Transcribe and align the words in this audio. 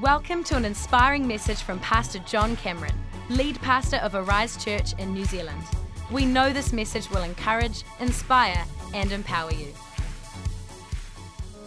Welcome 0.00 0.42
to 0.44 0.56
an 0.56 0.64
inspiring 0.64 1.24
message 1.24 1.62
from 1.62 1.78
Pastor 1.78 2.18
John 2.18 2.56
Cameron, 2.56 2.94
lead 3.30 3.60
pastor 3.60 3.98
of 3.98 4.16
Arise 4.16 4.56
Church 4.56 4.92
in 4.98 5.14
New 5.14 5.24
Zealand. 5.24 5.62
We 6.10 6.26
know 6.26 6.52
this 6.52 6.72
message 6.72 7.08
will 7.10 7.22
encourage, 7.22 7.84
inspire, 8.00 8.64
and 8.92 9.12
empower 9.12 9.52
you. 9.52 9.68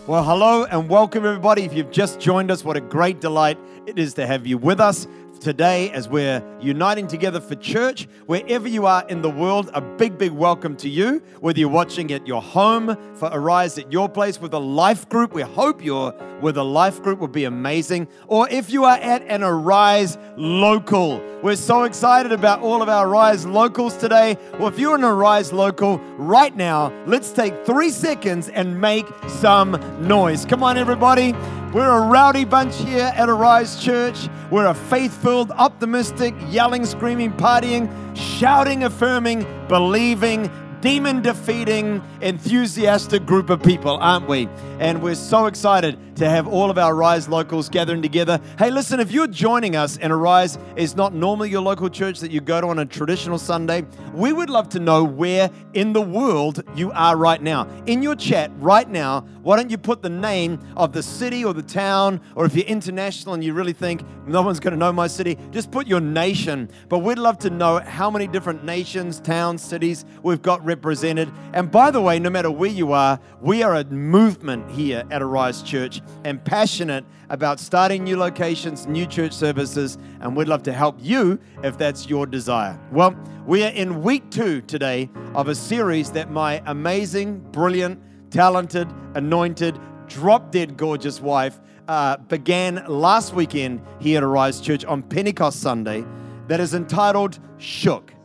Well, 0.07 0.25
hello 0.25 0.65
and 0.65 0.89
welcome, 0.89 1.25
everybody. 1.25 1.63
If 1.63 1.73
you've 1.73 1.89
just 1.89 2.19
joined 2.19 2.51
us, 2.51 2.65
what 2.65 2.75
a 2.75 2.81
great 2.81 3.21
delight 3.21 3.57
it 3.85 3.97
is 3.97 4.13
to 4.15 4.27
have 4.27 4.45
you 4.45 4.57
with 4.57 4.81
us 4.81 5.07
today 5.47 5.89
as 5.91 6.09
we're 6.09 6.43
uniting 6.59 7.07
together 7.07 7.39
for 7.39 7.55
church. 7.55 8.05
Wherever 8.25 8.67
you 8.67 8.85
are 8.85 9.07
in 9.07 9.21
the 9.21 9.29
world, 9.29 9.69
a 9.73 9.79
big, 9.79 10.17
big 10.17 10.33
welcome 10.33 10.75
to 10.75 10.89
you. 10.89 11.21
Whether 11.39 11.61
you're 11.61 11.69
watching 11.69 12.11
at 12.11 12.27
your 12.27 12.41
home 12.41 12.97
for 13.15 13.29
Arise 13.31 13.77
at 13.77 13.89
your 13.89 14.09
place 14.09 14.41
with 14.41 14.53
a 14.53 14.59
life 14.59 15.07
group, 15.07 15.33
we 15.33 15.43
hope 15.43 15.81
you're 15.81 16.13
with 16.41 16.57
a 16.57 16.63
life 16.63 17.01
group, 17.01 17.19
would 17.19 17.31
be 17.31 17.45
amazing. 17.45 18.09
Or 18.27 18.49
if 18.49 18.69
you 18.69 18.83
are 18.83 18.97
at 18.97 19.21
an 19.23 19.41
Arise 19.41 20.17
local, 20.35 21.21
we're 21.47 21.55
so 21.55 21.83
excited 21.83 22.33
about 22.33 22.59
all 22.59 22.81
of 22.81 22.89
our 22.89 23.07
Rise 23.07 23.45
locals 23.45 23.95
today. 23.95 24.37
Well, 24.59 24.67
if 24.67 24.77
you're 24.77 24.95
in 24.95 25.03
a 25.05 25.13
Rise 25.13 25.53
local 25.53 25.97
right 26.17 26.53
now, 26.53 26.91
let's 27.05 27.31
take 27.31 27.65
three 27.65 27.89
seconds 27.89 28.49
and 28.49 28.81
make 28.81 29.07
some 29.29 29.71
noise. 30.05 30.45
Come 30.45 30.61
on, 30.61 30.77
everybody. 30.77 31.31
We're 31.73 31.89
a 31.89 32.05
rowdy 32.05 32.43
bunch 32.43 32.75
here 32.75 33.13
at 33.15 33.29
Arise 33.29 33.81
Church. 33.81 34.27
We're 34.51 34.65
a 34.65 34.73
faith 34.73 35.23
filled, 35.23 35.51
optimistic, 35.51 36.35
yelling, 36.49 36.85
screaming, 36.85 37.31
partying, 37.31 37.89
shouting, 38.13 38.83
affirming, 38.83 39.47
believing, 39.69 40.51
demon 40.81 41.21
defeating, 41.21 42.03
enthusiastic 42.21 43.25
group 43.25 43.49
of 43.49 43.61
people, 43.63 43.97
aren't 43.97 44.27
we? 44.27 44.47
And 44.79 45.01
we're 45.01 45.15
so 45.15 45.47
excited 45.47 45.97
to 46.17 46.29
have 46.29 46.47
all 46.47 46.69
of 46.69 46.77
our 46.77 46.95
Rise 46.95 47.27
locals 47.27 47.69
gathering 47.69 48.01
together. 48.01 48.39
Hey, 48.57 48.71
listen, 48.71 48.99
if 48.99 49.11
you're 49.11 49.27
joining 49.27 49.75
us 49.75 49.97
and 49.97 50.11
Arise 50.11 50.57
is 50.75 50.95
not 50.95 51.13
normally 51.13 51.49
your 51.49 51.61
local 51.61 51.89
church 51.89 52.19
that 52.19 52.31
you 52.31 52.41
go 52.41 52.59
to 52.59 52.67
on 52.67 52.79
a 52.79 52.85
traditional 52.85 53.37
Sunday, 53.37 53.85
we 54.13 54.33
would 54.33 54.49
love 54.49 54.69
to 54.69 54.79
know 54.79 55.03
where 55.03 55.49
in 55.73 55.93
the 55.93 56.01
world 56.01 56.63
you 56.75 56.91
are 56.91 57.15
right 57.15 57.41
now. 57.41 57.67
In 57.85 58.01
your 58.01 58.15
chat 58.15 58.51
right 58.57 58.89
now, 58.89 59.21
why 59.41 59.57
don't 59.57 59.69
you 59.69 59.77
put 59.77 60.01
the 60.01 60.09
name 60.09 60.59
of 60.75 60.91
the 60.91 61.03
city 61.03 61.45
or 61.45 61.53
the 61.53 61.61
town, 61.61 62.19
or 62.35 62.45
if 62.45 62.55
you're 62.55 62.65
international 62.65 63.33
and 63.33 63.43
you 63.43 63.53
really 63.53 63.73
think 63.73 64.03
no 64.27 64.41
one's 64.41 64.59
going 64.59 64.73
to 64.73 64.77
know 64.77 64.91
my 64.91 65.07
city, 65.07 65.37
just 65.51 65.71
put 65.71 65.87
your 65.87 66.01
nation. 66.01 66.69
But 66.89 66.99
we'd 66.99 67.19
love 67.19 67.37
to 67.39 67.49
know 67.49 67.79
how 67.79 68.09
many 68.09 68.27
different 68.27 68.63
nations, 68.63 69.19
towns, 69.19 69.61
cities 69.61 70.03
we've 70.23 70.41
got 70.41 70.65
represented. 70.67 71.31
And 71.53 71.71
by 71.71 71.89
the 71.89 72.01
way, 72.01 72.19
no 72.19 72.29
matter 72.29 72.51
where 72.51 72.69
you 72.69 72.91
are, 72.91 73.19
we 73.41 73.63
are 73.63 73.73
a 73.73 73.83
movement 73.85 74.69
here 74.69 75.03
at 75.09 75.23
Arise 75.23 75.63
Church 75.63 76.01
and 76.23 76.43
passionate 76.43 77.05
about 77.29 77.59
starting 77.59 78.03
new 78.03 78.17
locations, 78.17 78.85
new 78.85 79.07
church 79.07 79.33
services, 79.33 79.97
and 80.21 80.35
we'd 80.35 80.47
love 80.47 80.61
to 80.63 80.73
help 80.73 80.97
you 81.01 81.39
if 81.63 81.77
that's 81.77 82.07
your 82.07 82.27
desire. 82.27 82.79
Well, 82.91 83.15
we 83.47 83.63
are 83.63 83.71
in 83.71 84.03
week 84.03 84.29
two 84.29 84.61
today 84.61 85.09
of 85.33 85.47
a 85.47 85.55
series 85.55 86.11
that 86.11 86.29
my 86.29 86.61
amazing, 86.67 87.39
brilliant, 87.51 88.01
talented, 88.29 88.87
anointed, 89.15 89.79
drop 90.07 90.51
dead 90.51 90.77
gorgeous 90.77 91.19
wife 91.21 91.59
uh, 91.87 92.17
began 92.17 92.83
last 92.87 93.33
weekend 93.33 93.81
here 93.99 94.17
at 94.17 94.23
Arise 94.23 94.59
Church 94.59 94.83
on 94.85 95.01
Pentecost 95.01 95.61
Sunday 95.61 96.05
that 96.47 96.59
is 96.59 96.73
entitled 96.73 97.39
Shook. 97.57 98.16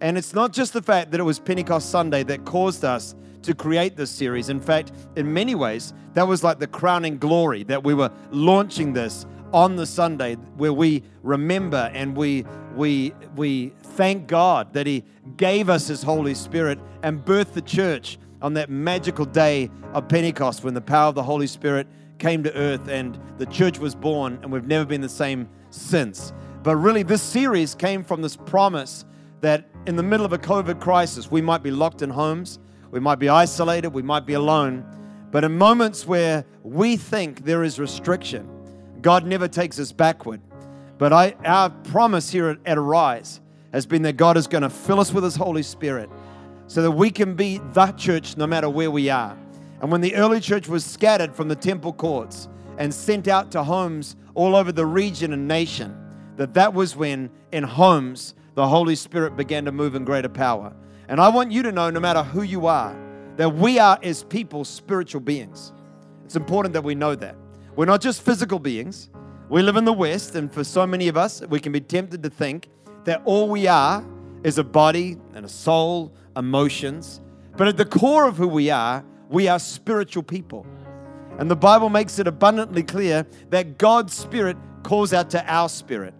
And 0.00 0.16
it's 0.16 0.34
not 0.34 0.52
just 0.52 0.72
the 0.72 0.82
fact 0.82 1.10
that 1.10 1.20
it 1.20 1.24
was 1.24 1.38
Pentecost 1.38 1.90
Sunday 1.90 2.22
that 2.24 2.44
caused 2.44 2.84
us 2.84 3.14
to 3.42 3.54
create 3.54 3.96
this 3.96 4.10
series. 4.10 4.48
In 4.48 4.60
fact, 4.60 4.92
in 5.16 5.32
many 5.32 5.54
ways, 5.54 5.92
that 6.14 6.26
was 6.26 6.42
like 6.44 6.58
the 6.58 6.66
crowning 6.66 7.18
glory 7.18 7.64
that 7.64 7.84
we 7.84 7.94
were 7.94 8.10
launching 8.30 8.92
this 8.92 9.26
on 9.52 9.76
the 9.76 9.86
Sunday 9.86 10.34
where 10.56 10.72
we 10.72 11.02
remember 11.22 11.90
and 11.92 12.16
we 12.16 12.44
we 12.76 13.12
we 13.34 13.72
thank 13.82 14.28
God 14.28 14.72
that 14.74 14.86
he 14.86 15.04
gave 15.36 15.68
us 15.68 15.88
his 15.88 16.02
Holy 16.02 16.34
Spirit 16.34 16.78
and 17.02 17.24
birthed 17.24 17.54
the 17.54 17.62
church 17.62 18.18
on 18.42 18.54
that 18.54 18.70
magical 18.70 19.24
day 19.24 19.68
of 19.92 20.08
Pentecost 20.08 20.62
when 20.62 20.74
the 20.74 20.80
power 20.80 21.08
of 21.08 21.14
the 21.14 21.22
Holy 21.22 21.48
Spirit 21.48 21.88
came 22.18 22.42
to 22.44 22.54
earth 22.54 22.88
and 22.88 23.18
the 23.38 23.46
church 23.46 23.78
was 23.78 23.94
born 23.94 24.38
and 24.42 24.52
we've 24.52 24.66
never 24.66 24.84
been 24.84 25.00
the 25.00 25.08
same 25.08 25.48
since. 25.70 26.32
But 26.62 26.76
really 26.76 27.02
this 27.02 27.22
series 27.22 27.74
came 27.74 28.04
from 28.04 28.22
this 28.22 28.36
promise 28.36 29.04
that 29.40 29.68
in 29.86 29.96
the 29.96 30.02
middle 30.02 30.26
of 30.26 30.32
a 30.32 30.38
COVID 30.38 30.80
crisis 30.80 31.30
we 31.30 31.40
might 31.40 31.62
be 31.62 31.70
locked 31.70 32.02
in 32.02 32.10
homes 32.10 32.58
we 32.90 33.00
might 33.00 33.18
be 33.18 33.28
isolated, 33.28 33.90
we 33.90 34.02
might 34.02 34.26
be 34.26 34.34
alone. 34.34 34.84
But 35.30 35.44
in 35.44 35.56
moments 35.56 36.06
where 36.06 36.44
we 36.64 36.96
think 36.96 37.44
there 37.44 37.62
is 37.62 37.78
restriction, 37.78 38.48
God 39.00 39.24
never 39.24 39.46
takes 39.46 39.78
us 39.78 39.92
backward. 39.92 40.40
But 40.98 41.12
I, 41.12 41.34
our 41.44 41.70
promise 41.70 42.30
here 42.30 42.48
at, 42.48 42.58
at 42.66 42.78
Arise 42.78 43.40
has 43.72 43.86
been 43.86 44.02
that 44.02 44.14
God 44.14 44.36
is 44.36 44.46
going 44.46 44.62
to 44.62 44.70
fill 44.70 44.98
us 44.98 45.12
with 45.12 45.22
His 45.22 45.36
Holy 45.36 45.62
Spirit 45.62 46.10
so 46.66 46.82
that 46.82 46.90
we 46.90 47.10
can 47.10 47.34
be 47.34 47.58
the 47.72 47.86
church 47.92 48.36
no 48.36 48.46
matter 48.46 48.68
where 48.68 48.90
we 48.90 49.08
are. 49.08 49.38
And 49.80 49.90
when 49.90 50.00
the 50.00 50.14
early 50.16 50.40
church 50.40 50.68
was 50.68 50.84
scattered 50.84 51.34
from 51.34 51.48
the 51.48 51.56
temple 51.56 51.92
courts 51.92 52.48
and 52.76 52.92
sent 52.92 53.28
out 53.28 53.50
to 53.52 53.62
homes 53.62 54.16
all 54.34 54.56
over 54.56 54.72
the 54.72 54.84
region 54.84 55.32
and 55.32 55.46
nation, 55.46 55.96
that 56.36 56.54
that 56.54 56.74
was 56.74 56.96
when 56.96 57.30
in 57.52 57.62
homes 57.62 58.34
the 58.60 58.68
Holy 58.68 58.94
Spirit 58.94 59.38
began 59.38 59.64
to 59.64 59.72
move 59.72 59.94
in 59.94 60.04
greater 60.04 60.28
power. 60.28 60.70
And 61.08 61.18
I 61.18 61.30
want 61.30 61.50
you 61.50 61.62
to 61.62 61.72
know, 61.72 61.88
no 61.88 61.98
matter 61.98 62.22
who 62.22 62.42
you 62.42 62.66
are, 62.66 62.94
that 63.36 63.54
we 63.54 63.78
are 63.78 63.98
as 64.02 64.22
people 64.22 64.66
spiritual 64.66 65.22
beings. 65.22 65.72
It's 66.26 66.36
important 66.36 66.74
that 66.74 66.84
we 66.84 66.94
know 66.94 67.14
that. 67.14 67.36
We're 67.74 67.86
not 67.86 68.02
just 68.02 68.20
physical 68.20 68.58
beings. 68.58 69.08
We 69.48 69.62
live 69.62 69.76
in 69.76 69.86
the 69.86 69.94
West, 69.94 70.34
and 70.34 70.52
for 70.52 70.62
so 70.62 70.86
many 70.86 71.08
of 71.08 71.16
us, 71.16 71.40
we 71.48 71.58
can 71.58 71.72
be 71.72 71.80
tempted 71.80 72.22
to 72.22 72.28
think 72.28 72.68
that 73.04 73.22
all 73.24 73.48
we 73.48 73.66
are 73.66 74.04
is 74.44 74.58
a 74.58 74.64
body 74.64 75.16
and 75.32 75.46
a 75.46 75.48
soul, 75.48 76.12
emotions. 76.36 77.22
But 77.56 77.66
at 77.66 77.78
the 77.78 77.86
core 77.86 78.28
of 78.28 78.36
who 78.36 78.46
we 78.46 78.68
are, 78.68 79.02
we 79.30 79.48
are 79.48 79.58
spiritual 79.58 80.22
people. 80.22 80.66
And 81.38 81.50
the 81.50 81.56
Bible 81.56 81.88
makes 81.88 82.18
it 82.18 82.26
abundantly 82.26 82.82
clear 82.82 83.26
that 83.48 83.78
God's 83.78 84.12
Spirit 84.12 84.58
calls 84.82 85.14
out 85.14 85.30
to 85.30 85.50
our 85.50 85.70
spirit. 85.70 86.12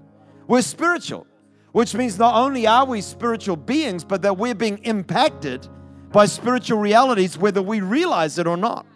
We're 0.49 0.63
spiritual 0.63 1.27
which 1.73 1.95
means 1.95 2.19
not 2.19 2.35
only 2.35 2.67
are 2.67 2.85
we 2.85 3.01
spiritual 3.01 3.57
beings, 3.57 4.05
but 4.05 4.23
that 4.23 4.37
we're 4.37 4.55
being 4.55 4.79
impacted 4.79 5.69
by 6.13 6.27
spiritual 6.27 6.79
realities 6.79 7.39
whether 7.39 7.63
we 7.63 7.81
realize 7.81 8.39
it 8.39 8.47
or 8.47 8.57
not. 8.57 8.87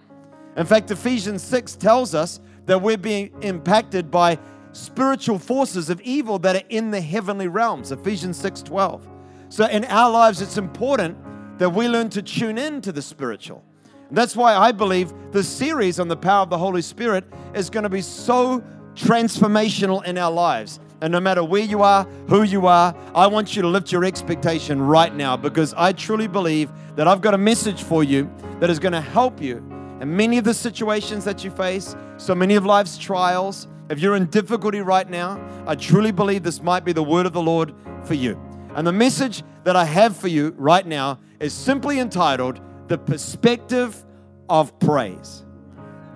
In 0.56 0.66
fact, 0.66 0.90
Ephesians 0.90 1.42
6 1.42 1.76
tells 1.76 2.14
us 2.14 2.40
that 2.66 2.80
we're 2.80 2.96
being 2.96 3.30
impacted 3.42 4.10
by 4.10 4.38
spiritual 4.72 5.38
forces 5.38 5.90
of 5.90 6.00
evil 6.00 6.38
that 6.40 6.56
are 6.56 6.66
in 6.68 6.90
the 6.90 7.00
heavenly 7.00 7.48
realms. 7.48 7.92
Ephesians 7.92 8.36
6:12. 8.36 9.06
So 9.48 9.66
in 9.66 9.84
our 9.84 10.10
lives 10.10 10.40
it's 10.40 10.58
important 10.58 11.16
that 11.58 11.70
we 11.70 11.88
learn 11.88 12.08
to 12.10 12.22
tune 12.22 12.58
in 12.58 12.80
to 12.80 12.90
the 12.90 13.02
spiritual. 13.02 13.62
And 14.08 14.18
that's 14.18 14.34
why 14.34 14.56
I 14.56 14.72
believe 14.72 15.12
the 15.30 15.44
series 15.44 16.00
on 16.00 16.08
the 16.08 16.16
power 16.16 16.42
of 16.42 16.50
the 16.50 16.58
Holy 16.58 16.82
Spirit 16.82 17.24
is 17.54 17.70
going 17.70 17.84
to 17.84 17.88
be 17.88 18.00
so 18.00 18.62
transformational 18.94 20.04
in 20.04 20.18
our 20.18 20.32
lives. 20.32 20.80
And 21.04 21.12
no 21.12 21.20
matter 21.20 21.44
where 21.44 21.62
you 21.62 21.82
are, 21.82 22.04
who 22.31 22.44
you 22.44 22.66
are, 22.66 22.97
I 23.15 23.26
want 23.26 23.54
you 23.54 23.60
to 23.60 23.69
lift 23.69 23.92
your 23.92 24.06
expectation 24.06 24.81
right 24.81 25.15
now 25.15 25.37
because 25.37 25.75
I 25.75 25.92
truly 25.92 26.26
believe 26.26 26.72
that 26.97 27.06
I've 27.06 27.20
got 27.20 27.34
a 27.34 27.38
message 27.38 27.82
for 27.82 28.03
you 28.03 28.32
that 28.59 28.70
is 28.70 28.78
going 28.78 28.94
to 28.94 29.03
help 29.03 29.38
you 29.38 29.59
in 30.00 30.16
many 30.16 30.38
of 30.38 30.44
the 30.44 30.54
situations 30.54 31.22
that 31.26 31.44
you 31.44 31.50
face, 31.50 31.94
so 32.16 32.34
many 32.34 32.54
of 32.54 32.64
life's 32.64 32.97
trials. 32.97 33.69
If 33.91 33.98
you're 33.98 34.16
in 34.16 34.25
difficulty 34.31 34.81
right 34.81 35.06
now, 35.06 35.38
I 35.66 35.75
truly 35.75 36.10
believe 36.10 36.43
this 36.43 36.62
might 36.62 36.87
be 36.87 36.94
the 36.94 37.04
word 37.04 37.26
of 37.26 37.34
the 37.34 37.43
Lord 37.43 37.75
for 38.04 38.14
you. 38.14 38.41
And 38.75 38.87
the 38.87 38.93
message 38.93 39.43
that 39.64 39.76
I 39.76 39.84
have 39.84 40.16
for 40.16 40.28
you 40.28 40.54
right 40.56 40.87
now 40.87 41.19
is 41.38 41.53
simply 41.53 41.98
entitled 41.98 42.62
The 42.88 42.97
Perspective 42.97 44.03
of 44.48 44.81
Praise. 44.81 45.44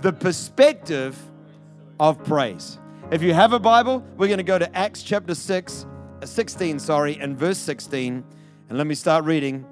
The 0.00 0.14
Perspective 0.14 1.14
of 2.00 2.24
Praise. 2.24 2.78
If 3.10 3.22
you 3.22 3.32
have 3.32 3.54
a 3.54 3.58
Bible, 3.58 4.04
we're 4.18 4.26
going 4.26 4.36
to 4.36 4.42
go 4.42 4.58
to 4.58 4.76
Acts 4.76 5.02
chapter 5.02 5.34
6, 5.34 5.86
uh, 6.20 6.26
16, 6.26 6.78
sorry, 6.78 7.18
and 7.18 7.38
verse 7.38 7.56
16. 7.56 8.22
And 8.68 8.76
let 8.76 8.86
me 8.86 8.94
start 8.94 9.24
reading. 9.24 9.64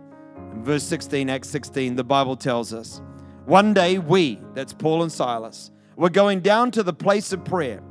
In 0.54 0.64
verse 0.64 0.84
16, 0.84 1.28
Acts 1.28 1.50
16, 1.50 1.96
the 1.96 2.02
Bible 2.02 2.34
tells 2.34 2.72
us 2.72 3.02
One 3.44 3.74
day 3.74 3.98
we, 3.98 4.40
that's 4.54 4.72
Paul 4.72 5.02
and 5.02 5.12
Silas, 5.12 5.70
were 5.96 6.08
going 6.08 6.40
down 6.40 6.70
to 6.70 6.82
the 6.82 6.94
place 6.94 7.30
of 7.30 7.44
prayer. 7.44 7.82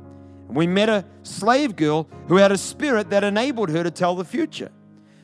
We 0.48 0.66
met 0.66 0.88
a 0.88 1.04
slave 1.22 1.76
girl 1.76 2.08
who 2.26 2.38
had 2.38 2.50
a 2.50 2.58
spirit 2.58 3.10
that 3.10 3.22
enabled 3.22 3.68
her 3.68 3.84
to 3.84 3.90
tell 3.92 4.16
the 4.16 4.24
future. 4.24 4.72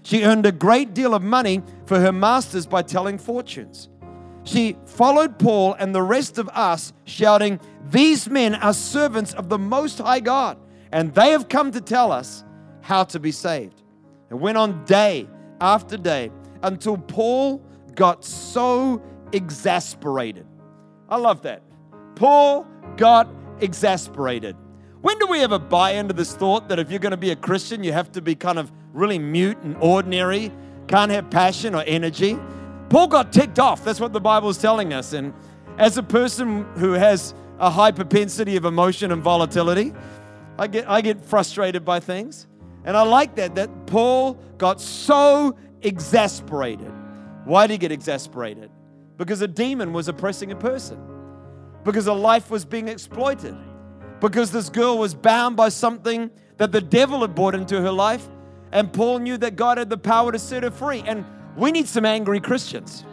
She 0.04 0.22
earned 0.22 0.46
a 0.46 0.52
great 0.52 0.94
deal 0.94 1.14
of 1.14 1.22
money 1.24 1.62
for 1.86 1.98
her 1.98 2.12
masters 2.12 2.64
by 2.64 2.82
telling 2.82 3.18
fortunes. 3.18 3.88
She 4.44 4.76
followed 4.86 5.38
Paul 5.38 5.74
and 5.74 5.94
the 5.94 6.02
rest 6.02 6.38
of 6.38 6.48
us, 6.48 6.92
shouting, 7.04 7.60
These 7.90 8.28
men 8.28 8.54
are 8.56 8.74
servants 8.74 9.34
of 9.34 9.48
the 9.48 9.58
Most 9.58 9.98
High 9.98 10.20
God, 10.20 10.58
and 10.90 11.14
they 11.14 11.30
have 11.30 11.48
come 11.48 11.70
to 11.72 11.80
tell 11.80 12.10
us 12.10 12.44
how 12.80 13.04
to 13.04 13.20
be 13.20 13.30
saved. 13.30 13.82
It 14.30 14.34
went 14.34 14.58
on 14.58 14.84
day 14.84 15.28
after 15.60 15.96
day 15.96 16.30
until 16.62 16.96
Paul 16.96 17.62
got 17.94 18.24
so 18.24 19.02
exasperated. 19.32 20.46
I 21.08 21.16
love 21.16 21.42
that. 21.42 21.62
Paul 22.14 22.66
got 22.96 23.28
exasperated. 23.60 24.56
When 25.02 25.18
do 25.18 25.26
we 25.26 25.40
ever 25.40 25.58
buy 25.58 25.92
into 25.92 26.14
this 26.14 26.34
thought 26.34 26.68
that 26.68 26.78
if 26.78 26.90
you're 26.90 27.00
going 27.00 27.12
to 27.12 27.16
be 27.16 27.30
a 27.30 27.36
Christian, 27.36 27.82
you 27.82 27.92
have 27.92 28.12
to 28.12 28.22
be 28.22 28.34
kind 28.34 28.58
of 28.58 28.72
really 28.92 29.18
mute 29.18 29.58
and 29.62 29.76
ordinary, 29.80 30.52
can't 30.86 31.10
have 31.10 31.30
passion 31.30 31.74
or 31.74 31.82
energy? 31.86 32.38
Paul 32.92 33.06
got 33.06 33.32
ticked 33.32 33.58
off. 33.58 33.84
That's 33.84 34.00
what 34.00 34.12
the 34.12 34.20
Bible 34.20 34.50
is 34.50 34.58
telling 34.58 34.92
us. 34.92 35.14
And 35.14 35.32
as 35.78 35.96
a 35.96 36.02
person 36.02 36.66
who 36.74 36.92
has 36.92 37.32
a 37.58 37.70
high 37.70 37.90
propensity 37.90 38.54
of 38.56 38.66
emotion 38.66 39.12
and 39.12 39.22
volatility, 39.22 39.94
I 40.58 40.66
get, 40.66 40.90
I 40.90 41.00
get 41.00 41.24
frustrated 41.24 41.86
by 41.86 42.00
things. 42.00 42.46
And 42.84 42.94
I 42.94 43.00
like 43.00 43.34
that, 43.36 43.54
that 43.54 43.86
Paul 43.86 44.34
got 44.58 44.78
so 44.78 45.56
exasperated. 45.80 46.92
Why 47.46 47.66
did 47.66 47.72
he 47.72 47.78
get 47.78 47.92
exasperated? 47.92 48.70
Because 49.16 49.40
a 49.40 49.48
demon 49.48 49.94
was 49.94 50.08
oppressing 50.08 50.52
a 50.52 50.56
person, 50.56 51.00
because 51.84 52.08
a 52.08 52.12
life 52.12 52.50
was 52.50 52.66
being 52.66 52.88
exploited 52.88 53.56
because 54.20 54.52
this 54.52 54.68
girl 54.68 54.98
was 54.98 55.14
bound 55.14 55.56
by 55.56 55.70
something 55.70 56.30
that 56.58 56.72
the 56.72 56.80
devil 56.82 57.22
had 57.22 57.34
brought 57.34 57.54
into 57.54 57.80
her 57.80 57.90
life. 57.90 58.28
And 58.70 58.92
Paul 58.92 59.18
knew 59.18 59.38
that 59.38 59.56
God 59.56 59.78
had 59.78 59.88
the 59.88 59.96
power 59.96 60.30
to 60.30 60.38
set 60.38 60.62
her 60.62 60.70
free. 60.70 61.02
And 61.06 61.24
we 61.56 61.72
need 61.72 61.88
some 61.88 62.04
angry 62.04 62.40
Christians. 62.40 63.04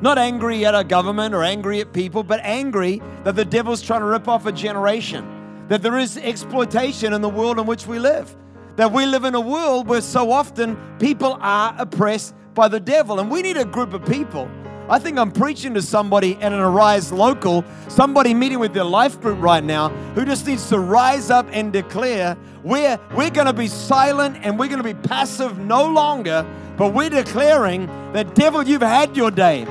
Not 0.00 0.18
angry 0.18 0.66
at 0.66 0.74
our 0.74 0.84
government 0.84 1.34
or 1.34 1.42
angry 1.42 1.80
at 1.80 1.92
people, 1.92 2.22
but 2.22 2.40
angry 2.42 3.00
that 3.24 3.36
the 3.36 3.44
devil's 3.44 3.82
trying 3.82 4.00
to 4.00 4.06
rip 4.06 4.28
off 4.28 4.46
a 4.46 4.52
generation. 4.52 5.66
That 5.68 5.82
there 5.82 5.96
is 5.96 6.16
exploitation 6.16 7.12
in 7.12 7.22
the 7.22 7.28
world 7.28 7.58
in 7.58 7.66
which 7.66 7.86
we 7.86 7.98
live. 7.98 8.36
That 8.76 8.92
we 8.92 9.06
live 9.06 9.24
in 9.24 9.34
a 9.34 9.40
world 9.40 9.88
where 9.88 10.02
so 10.02 10.30
often 10.30 10.76
people 10.98 11.38
are 11.40 11.74
oppressed 11.78 12.34
by 12.54 12.68
the 12.68 12.80
devil. 12.80 13.20
And 13.20 13.30
we 13.30 13.42
need 13.42 13.56
a 13.56 13.64
group 13.64 13.94
of 13.94 14.04
people 14.04 14.50
I 14.88 15.00
think 15.00 15.18
I'm 15.18 15.32
preaching 15.32 15.74
to 15.74 15.82
somebody 15.82 16.34
in 16.34 16.52
an 16.52 16.60
Arise 16.60 17.10
local, 17.10 17.64
somebody 17.88 18.32
meeting 18.34 18.60
with 18.60 18.72
their 18.72 18.84
life 18.84 19.20
group 19.20 19.40
right 19.42 19.62
now 19.64 19.88
who 20.14 20.24
just 20.24 20.46
needs 20.46 20.68
to 20.68 20.78
rise 20.78 21.28
up 21.28 21.46
and 21.50 21.72
declare 21.72 22.36
we're, 22.62 22.96
we're 23.16 23.30
going 23.30 23.48
to 23.48 23.52
be 23.52 23.66
silent 23.66 24.38
and 24.42 24.56
we're 24.56 24.68
going 24.68 24.82
to 24.82 24.84
be 24.84 24.94
passive 24.94 25.58
no 25.58 25.88
longer, 25.88 26.46
but 26.76 26.94
we're 26.94 27.10
declaring 27.10 27.86
that, 28.12 28.36
devil, 28.36 28.62
you've 28.62 28.80
had 28.80 29.16
your 29.16 29.32
day. 29.32 29.66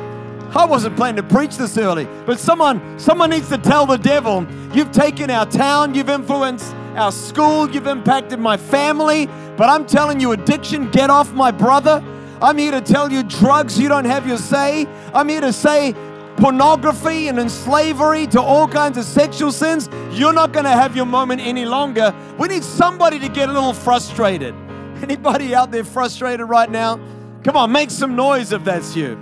I 0.54 0.66
wasn't 0.66 0.98
planning 0.98 1.24
to 1.24 1.34
preach 1.34 1.56
this 1.56 1.78
early, 1.78 2.08
but 2.26 2.38
someone, 2.38 3.00
someone 3.00 3.30
needs 3.30 3.48
to 3.50 3.58
tell 3.58 3.86
the 3.86 3.98
devil, 3.98 4.46
you've 4.74 4.92
taken 4.92 5.30
our 5.30 5.46
town, 5.46 5.96
you've 5.96 6.10
influenced 6.10 6.74
our 6.96 7.12
school, 7.12 7.70
you've 7.70 7.88
impacted 7.88 8.40
my 8.40 8.58
family, 8.58 9.28
but 9.56 9.70
I'm 9.70 9.86
telling 9.86 10.20
you, 10.20 10.34
addiction, 10.34 10.92
get 10.92 11.10
off 11.10 11.32
my 11.34 11.52
brother. 11.52 12.04
I'm 12.42 12.58
here 12.58 12.72
to 12.72 12.82
tell 12.82 13.12
you 13.12 13.24
drugs, 13.24 13.80
you 13.80 13.88
don't 13.88 14.06
have 14.06 14.28
your 14.28 14.38
say. 14.38 14.88
I'm 15.14 15.30
here 15.30 15.42
to 15.42 15.54
say 15.54 15.94
pornography 16.38 17.30
and 17.30 17.50
slavery 17.50 18.28
to 18.28 18.42
all 18.42 18.68
kinds 18.68 18.98
of 18.98 19.06
sexual 19.06 19.52
sins. 19.52 19.90
You're 20.12 20.34
not 20.34 20.52
going 20.52 20.66
to 20.66 20.72
have 20.72 20.96
your 20.96 21.06
moment 21.06 21.42
any 21.42 21.66
longer. 21.66 22.14
We 22.38 22.48
need 22.48 22.64
somebody 22.64 23.20
to 23.20 23.30
get 23.30 23.50
a 23.50 23.54
little 23.54 23.74
frustrated. 23.74 24.54
Anybody 25.02 25.56
out 25.56 25.72
there 25.72 25.84
frustrated 25.84 26.48
right 26.48 26.70
now? 26.70 27.00
Come 27.44 27.56
on, 27.58 27.72
make 27.72 27.92
some 27.92 28.16
noise 28.16 28.52
if 28.52 28.64
that's 28.64 28.96
you. 28.96 29.20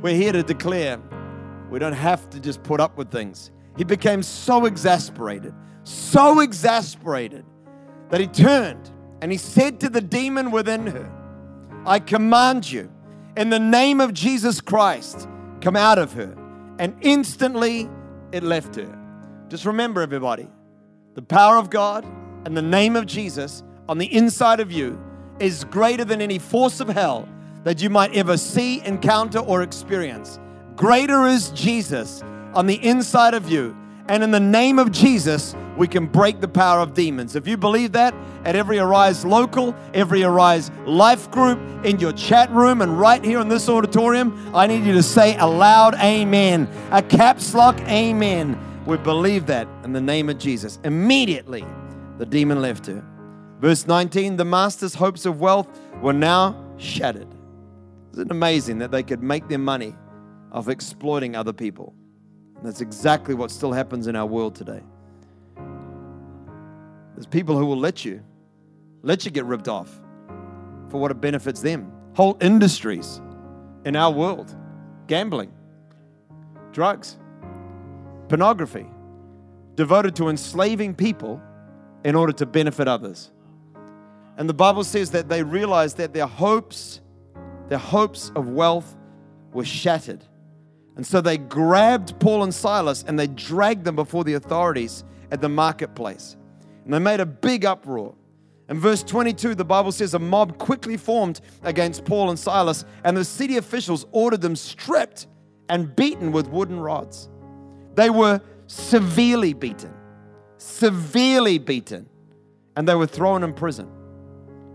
We're 0.00 0.14
here 0.14 0.32
to 0.32 0.42
declare 0.42 1.00
we 1.70 1.78
don't 1.78 1.92
have 1.92 2.28
to 2.30 2.40
just 2.40 2.62
put 2.62 2.80
up 2.80 2.96
with 2.96 3.10
things. 3.10 3.50
He 3.76 3.84
became 3.84 4.22
so 4.22 4.64
exasperated, 4.64 5.54
so 5.84 6.40
exasperated 6.40 7.44
that 8.10 8.20
he 8.20 8.26
turned 8.26 8.90
and 9.20 9.30
he 9.30 9.38
said 9.38 9.80
to 9.80 9.88
the 9.88 10.00
demon 10.00 10.50
within 10.50 10.86
her, 10.86 11.12
I 11.88 12.00
command 12.00 12.70
you, 12.70 12.92
in 13.34 13.48
the 13.48 13.58
name 13.58 14.02
of 14.02 14.12
Jesus 14.12 14.60
Christ, 14.60 15.26
come 15.62 15.74
out 15.74 15.96
of 15.96 16.12
her. 16.12 16.36
And 16.78 16.94
instantly 17.00 17.88
it 18.30 18.42
left 18.42 18.76
her. 18.76 18.94
Just 19.48 19.64
remember, 19.64 20.02
everybody, 20.02 20.50
the 21.14 21.22
power 21.22 21.56
of 21.56 21.70
God 21.70 22.04
and 22.44 22.54
the 22.54 22.60
name 22.60 22.94
of 22.94 23.06
Jesus 23.06 23.62
on 23.88 23.96
the 23.96 24.14
inside 24.14 24.60
of 24.60 24.70
you 24.70 25.02
is 25.40 25.64
greater 25.64 26.04
than 26.04 26.20
any 26.20 26.38
force 26.38 26.80
of 26.80 26.88
hell 26.88 27.26
that 27.64 27.80
you 27.80 27.88
might 27.88 28.14
ever 28.14 28.36
see, 28.36 28.82
encounter, 28.84 29.38
or 29.38 29.62
experience. 29.62 30.38
Greater 30.76 31.26
is 31.26 31.48
Jesus 31.52 32.22
on 32.52 32.66
the 32.66 32.84
inside 32.86 33.32
of 33.32 33.50
you 33.50 33.74
and 34.08 34.22
in 34.22 34.30
the 34.30 34.40
name 34.40 34.78
of 34.78 34.90
Jesus, 34.90 35.54
we 35.76 35.86
can 35.86 36.06
break 36.06 36.40
the 36.40 36.48
power 36.48 36.80
of 36.80 36.94
demons. 36.94 37.36
If 37.36 37.46
you 37.46 37.56
believe 37.56 37.92
that 37.92 38.14
at 38.44 38.56
every 38.56 38.78
Arise 38.78 39.24
local, 39.24 39.76
every 39.94 40.22
Arise 40.24 40.70
life 40.86 41.30
group, 41.30 41.58
in 41.84 42.00
your 42.00 42.12
chat 42.12 42.50
room, 42.50 42.82
and 42.82 42.98
right 42.98 43.22
here 43.24 43.38
in 43.38 43.48
this 43.48 43.68
auditorium, 43.68 44.54
I 44.54 44.66
need 44.66 44.84
you 44.84 44.92
to 44.94 45.02
say 45.02 45.36
aloud, 45.36 45.94
amen, 45.96 46.68
a 46.90 47.02
caps 47.02 47.54
lock 47.54 47.78
amen. 47.82 48.58
We 48.86 48.96
believe 48.96 49.46
that 49.46 49.68
in 49.84 49.92
the 49.92 50.00
name 50.00 50.30
of 50.30 50.38
Jesus. 50.38 50.78
Immediately, 50.82 51.64
the 52.16 52.26
demon 52.26 52.62
left 52.62 52.86
her. 52.86 53.04
Verse 53.60 53.86
19 53.86 54.36
the 54.36 54.44
master's 54.44 54.94
hopes 54.94 55.26
of 55.26 55.40
wealth 55.40 55.68
were 56.00 56.12
now 56.12 56.56
shattered. 56.78 57.28
Isn't 58.12 58.28
it 58.28 58.30
amazing 58.30 58.78
that 58.78 58.90
they 58.90 59.02
could 59.02 59.22
make 59.22 59.48
their 59.48 59.58
money 59.58 59.94
of 60.50 60.68
exploiting 60.68 61.36
other 61.36 61.52
people? 61.52 61.94
And 62.58 62.66
that's 62.66 62.80
exactly 62.80 63.34
what 63.34 63.50
still 63.50 63.72
happens 63.72 64.06
in 64.06 64.16
our 64.16 64.26
world 64.26 64.54
today. 64.54 64.82
There's 67.14 67.26
people 67.26 67.56
who 67.56 67.66
will 67.66 67.78
let 67.78 68.04
you, 68.04 68.22
let 69.02 69.24
you 69.24 69.30
get 69.30 69.44
ripped 69.44 69.68
off 69.68 70.00
for 70.88 71.00
what 71.00 71.10
it 71.10 71.20
benefits 71.20 71.60
them. 71.60 71.92
Whole 72.14 72.36
industries 72.40 73.20
in 73.84 73.96
our 73.96 74.10
world 74.10 74.54
gambling, 75.06 75.50
drugs, 76.72 77.16
pornography, 78.28 78.86
devoted 79.74 80.14
to 80.16 80.28
enslaving 80.28 80.94
people 80.94 81.40
in 82.04 82.14
order 82.14 82.32
to 82.32 82.44
benefit 82.44 82.86
others. 82.86 83.30
And 84.36 84.48
the 84.48 84.54
Bible 84.54 84.84
says 84.84 85.10
that 85.12 85.28
they 85.28 85.42
realized 85.42 85.96
that 85.96 86.12
their 86.12 86.26
hopes, 86.26 87.00
their 87.68 87.78
hopes 87.78 88.30
of 88.36 88.48
wealth 88.48 88.96
were 89.52 89.64
shattered. 89.64 90.24
And 90.98 91.06
so 91.06 91.20
they 91.20 91.38
grabbed 91.38 92.18
Paul 92.18 92.42
and 92.42 92.52
Silas 92.52 93.04
and 93.06 93.16
they 93.16 93.28
dragged 93.28 93.84
them 93.84 93.94
before 93.94 94.24
the 94.24 94.34
authorities 94.34 95.04
at 95.30 95.40
the 95.40 95.48
marketplace. 95.48 96.36
And 96.84 96.92
they 96.92 96.98
made 96.98 97.20
a 97.20 97.26
big 97.26 97.64
uproar. 97.64 98.16
In 98.68 98.80
verse 98.80 99.04
22, 99.04 99.54
the 99.54 99.64
Bible 99.64 99.92
says 99.92 100.14
a 100.14 100.18
mob 100.18 100.58
quickly 100.58 100.96
formed 100.96 101.40
against 101.62 102.04
Paul 102.04 102.30
and 102.30 102.38
Silas, 102.38 102.84
and 103.04 103.16
the 103.16 103.24
city 103.24 103.58
officials 103.58 104.06
ordered 104.10 104.40
them 104.40 104.56
stripped 104.56 105.28
and 105.68 105.94
beaten 105.94 106.32
with 106.32 106.48
wooden 106.48 106.80
rods. 106.80 107.28
They 107.94 108.10
were 108.10 108.40
severely 108.66 109.52
beaten, 109.52 109.94
severely 110.56 111.58
beaten, 111.58 112.08
and 112.76 112.88
they 112.88 112.96
were 112.96 113.06
thrown 113.06 113.44
in 113.44 113.54
prison. 113.54 113.88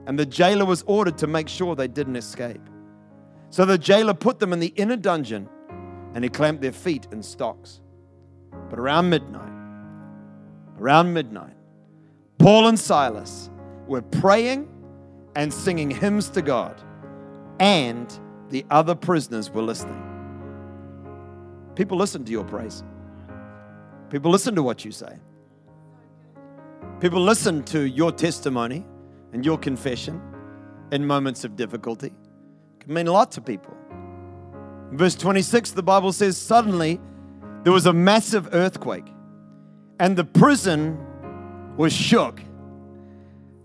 And 0.07 0.17
the 0.17 0.25
jailer 0.25 0.65
was 0.65 0.83
ordered 0.87 1.17
to 1.17 1.27
make 1.27 1.49
sure 1.49 1.75
they 1.75 1.89
didn't 1.89 2.15
escape. 2.15 2.61
So 3.49 3.65
the 3.65 3.77
jailer 3.77 4.13
put 4.13 4.39
them 4.39 4.53
in 4.53 4.59
the 4.61 4.73
inner 4.77 4.97
dungeon 4.97 5.49
and 6.13 6.23
he 6.23 6.29
clamped 6.29 6.61
their 6.61 6.71
feet 6.71 7.07
in 7.11 7.23
stocks. 7.23 7.81
But 8.69 8.79
around 8.79 9.09
midnight, 9.09 9.51
around 10.79 11.13
midnight, 11.13 11.55
Paul 12.37 12.67
and 12.67 12.79
Silas 12.79 13.49
were 13.87 14.01
praying 14.01 14.69
and 15.35 15.53
singing 15.53 15.89
hymns 15.89 16.29
to 16.29 16.41
God, 16.41 16.81
and 17.59 18.19
the 18.49 18.65
other 18.69 18.95
prisoners 18.95 19.49
were 19.49 19.61
listening. 19.61 20.01
People 21.75 21.97
listen 21.97 22.23
to 22.25 22.31
your 22.31 22.43
praise. 22.43 22.83
People 24.09 24.29
listen 24.29 24.53
to 24.55 24.61
what 24.61 24.85
you 24.85 24.91
say. 24.91 25.17
People 26.99 27.21
listen 27.21 27.63
to 27.63 27.87
your 27.87 28.11
testimony 28.11 28.85
and 29.33 29.43
your 29.43 29.57
confession 29.57 30.21
in 30.91 31.05
moments 31.05 31.43
of 31.43 31.55
difficulty. 31.55 32.07
It 32.07 32.79
can 32.79 32.93
mean 32.93 33.07
a 33.07 33.11
lot 33.11 33.31
to 33.31 33.41
people. 33.41 33.75
Verse 34.93 35.15
26, 35.15 35.71
the 35.71 35.81
Bible 35.81 36.13
says, 36.13 36.37
Suddenly 36.37 36.99
there 37.63 37.73
was 37.73 37.87
a 37.87 37.93
massive 37.93 38.53
earthquake, 38.53 39.07
and 39.99 40.15
the 40.15 40.23
prison 40.23 40.97
was 41.77 41.91
shook. 41.91 42.39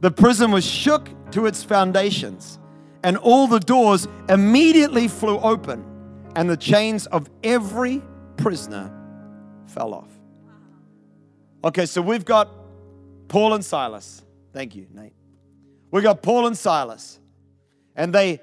The 0.00 0.10
prison 0.10 0.52
was 0.52 0.64
shook 0.64 1.10
to 1.32 1.44
its 1.44 1.62
foundations, 1.62 2.58
and 3.04 3.18
all 3.18 3.46
the 3.46 3.60
doors 3.60 4.08
immediately 4.30 5.06
flew 5.06 5.38
open, 5.40 5.84
and 6.34 6.48
the 6.48 6.56
chains 6.56 7.06
of 7.06 7.28
every 7.44 8.00
prisoner 8.38 8.90
fell 9.66 9.92
off. 9.92 10.10
Okay, 11.62 11.84
so 11.84 12.00
we've 12.00 12.24
got 12.24 12.48
Paul 13.28 13.52
and 13.52 13.64
Silas. 13.64 14.24
Thank 14.54 14.74
you, 14.74 14.86
Nate. 14.94 15.12
We've 15.90 16.02
got 16.02 16.22
Paul 16.22 16.46
and 16.46 16.56
Silas, 16.56 17.20
and 17.94 18.14
they 18.14 18.40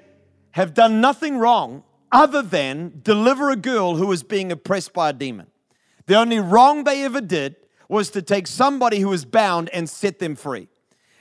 have 0.52 0.72
done 0.72 1.00
nothing 1.00 1.38
wrong 1.38 1.82
other 2.16 2.40
than 2.40 2.98
deliver 3.02 3.50
a 3.50 3.56
girl 3.56 3.96
who 3.96 4.06
was 4.06 4.22
being 4.22 4.50
oppressed 4.50 4.94
by 4.94 5.10
a 5.10 5.12
demon. 5.12 5.46
The 6.06 6.14
only 6.14 6.40
wrong 6.40 6.84
they 6.84 7.04
ever 7.04 7.20
did 7.20 7.56
was 7.90 8.08
to 8.12 8.22
take 8.22 8.46
somebody 8.46 9.00
who 9.00 9.10
was 9.10 9.26
bound 9.26 9.68
and 9.68 9.86
set 9.86 10.18
them 10.18 10.34
free. 10.34 10.68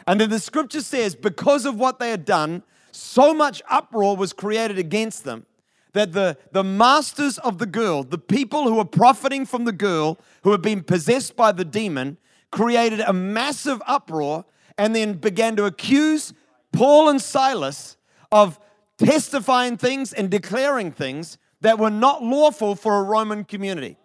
And 0.08 0.22
then 0.22 0.30
the 0.30 0.40
scripture 0.40 0.80
says, 0.80 1.14
because 1.14 1.66
of 1.66 1.78
what 1.78 2.00
they 2.00 2.12
had 2.12 2.24
done, 2.24 2.64
so 2.94 3.34
much 3.34 3.62
uproar 3.70 4.16
was 4.16 4.32
created 4.32 4.80
against 4.80 5.26
them 5.26 5.46
that 5.92 6.14
the, 6.14 6.38
the 6.54 6.64
masters 6.64 7.40
of 7.40 7.58
the 7.58 7.66
girl, 7.66 8.04
the 8.04 8.18
people 8.18 8.64
who 8.64 8.76
were 8.76 8.86
profiting 8.86 9.46
from 9.46 9.66
the 9.66 9.74
girl 9.74 10.18
who 10.44 10.52
had 10.52 10.62
been 10.62 10.82
possessed 10.82 11.36
by 11.36 11.52
the 11.52 11.66
demon, 11.66 12.18
created 12.52 13.02
a 13.02 13.12
massive 13.12 13.82
uproar 13.86 14.46
and 14.78 14.96
then 14.96 15.16
began 15.16 15.58
to 15.58 15.66
accuse 15.66 16.34
Paul 16.72 17.10
and 17.10 17.22
Silas 17.22 17.98
of 18.32 18.60
testifying 18.98 19.78
things 19.78 20.14
and 20.14 20.30
declaring 20.30 20.92
things 20.92 21.38
that 21.62 21.80
were 21.80 21.90
not 21.90 22.24
lawful 22.24 22.76
for 22.76 23.00
a 23.00 23.04
Roman 23.04 23.44
community. 23.44 23.98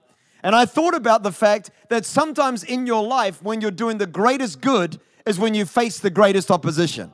And 0.42 0.54
I 0.54 0.64
thought 0.64 0.94
about 0.94 1.22
the 1.22 1.32
fact 1.32 1.70
that 1.88 2.06
sometimes 2.06 2.64
in 2.64 2.86
your 2.86 3.02
life, 3.06 3.42
when 3.42 3.60
you're 3.60 3.70
doing 3.70 3.98
the 3.98 4.06
greatest 4.06 4.60
good, 4.60 5.00
is 5.26 5.38
when 5.38 5.54
you 5.54 5.66
face 5.66 5.98
the 5.98 6.10
greatest 6.10 6.50
opposition. 6.50 7.12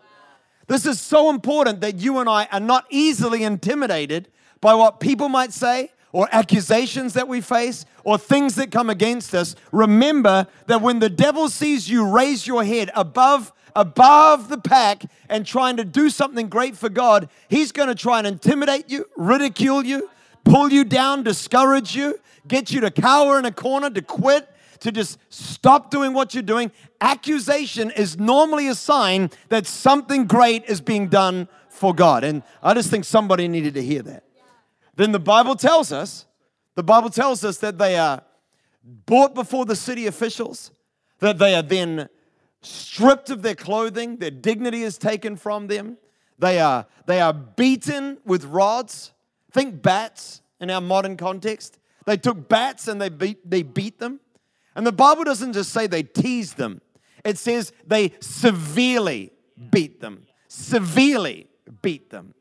This 0.68 0.86
is 0.86 1.00
so 1.00 1.30
important 1.30 1.80
that 1.80 1.96
you 1.96 2.18
and 2.18 2.28
I 2.28 2.46
are 2.52 2.60
not 2.60 2.86
easily 2.90 3.42
intimidated 3.42 4.28
by 4.60 4.74
what 4.74 5.00
people 5.00 5.28
might 5.28 5.52
say 5.52 5.90
or 6.12 6.28
accusations 6.32 7.12
that 7.14 7.28
we 7.28 7.40
face 7.40 7.84
or 8.04 8.16
things 8.16 8.54
that 8.54 8.70
come 8.70 8.88
against 8.88 9.34
us. 9.34 9.54
Remember 9.70 10.46
that 10.66 10.80
when 10.80 10.98
the 10.98 11.10
devil 11.10 11.48
sees 11.48 11.90
you 11.90 12.08
raise 12.08 12.46
your 12.46 12.64
head 12.64 12.90
above 12.94 13.52
above 13.76 14.48
the 14.48 14.58
pack 14.58 15.04
and 15.28 15.46
trying 15.46 15.76
to 15.76 15.84
do 15.84 16.10
something 16.10 16.48
great 16.48 16.76
for 16.76 16.88
God, 16.88 17.28
he's 17.48 17.70
going 17.70 17.88
to 17.88 17.94
try 17.94 18.18
and 18.18 18.26
intimidate 18.26 18.90
you, 18.90 19.08
ridicule 19.16 19.84
you, 19.84 20.10
pull 20.44 20.72
you 20.72 20.82
down, 20.82 21.22
discourage 21.22 21.94
you, 21.94 22.18
get 22.48 22.72
you 22.72 22.80
to 22.80 22.90
cower 22.90 23.38
in 23.38 23.44
a 23.44 23.52
corner, 23.52 23.90
to 23.90 24.02
quit, 24.02 24.48
to 24.80 24.90
just 24.90 25.18
stop 25.28 25.90
doing 25.90 26.12
what 26.12 26.34
you're 26.34 26.42
doing. 26.42 26.72
Accusation 27.00 27.90
is 27.90 28.18
normally 28.18 28.66
a 28.68 28.74
sign 28.74 29.30
that 29.50 29.66
something 29.66 30.26
great 30.26 30.64
is 30.64 30.80
being 30.80 31.08
done 31.08 31.46
for 31.68 31.94
God. 31.94 32.24
And 32.24 32.42
I 32.62 32.74
just 32.74 32.90
think 32.90 33.04
somebody 33.04 33.46
needed 33.46 33.74
to 33.74 33.82
hear 33.82 34.02
that. 34.02 34.24
Then 34.96 35.12
the 35.12 35.18
Bible 35.18 35.56
tells 35.56 35.92
us, 35.92 36.24
the 36.74 36.82
Bible 36.82 37.10
tells 37.10 37.44
us 37.44 37.58
that 37.58 37.76
they 37.76 37.98
are 37.98 38.22
brought 39.04 39.34
before 39.34 39.66
the 39.66 39.76
city 39.76 40.06
officials, 40.06 40.70
that 41.18 41.38
they 41.38 41.54
are 41.54 41.62
then 41.62 42.08
stripped 42.66 43.30
of 43.30 43.42
their 43.42 43.54
clothing, 43.54 44.16
their 44.16 44.30
dignity 44.30 44.82
is 44.82 44.98
taken 44.98 45.36
from 45.36 45.68
them. 45.68 45.98
They 46.38 46.58
are, 46.58 46.86
they 47.06 47.20
are 47.20 47.32
beaten 47.32 48.18
with 48.24 48.44
rods. 48.44 49.12
Think 49.52 49.82
bats 49.82 50.42
in 50.60 50.70
our 50.70 50.80
modern 50.80 51.16
context. 51.16 51.78
They 52.04 52.16
took 52.16 52.48
bats 52.48 52.88
and 52.88 53.00
they 53.00 53.08
beat, 53.08 53.48
they 53.48 53.62
beat 53.62 53.98
them. 53.98 54.20
And 54.74 54.86
the 54.86 54.92
Bible 54.92 55.24
doesn't 55.24 55.54
just 55.54 55.72
say 55.72 55.86
they 55.86 56.02
teased 56.02 56.56
them, 56.56 56.80
it 57.24 57.38
says 57.38 57.72
they 57.86 58.12
severely 58.20 59.32
beat 59.70 60.00
them. 60.00 60.26
Severely 60.48 61.48
beat 61.82 62.10
them. 62.10 62.34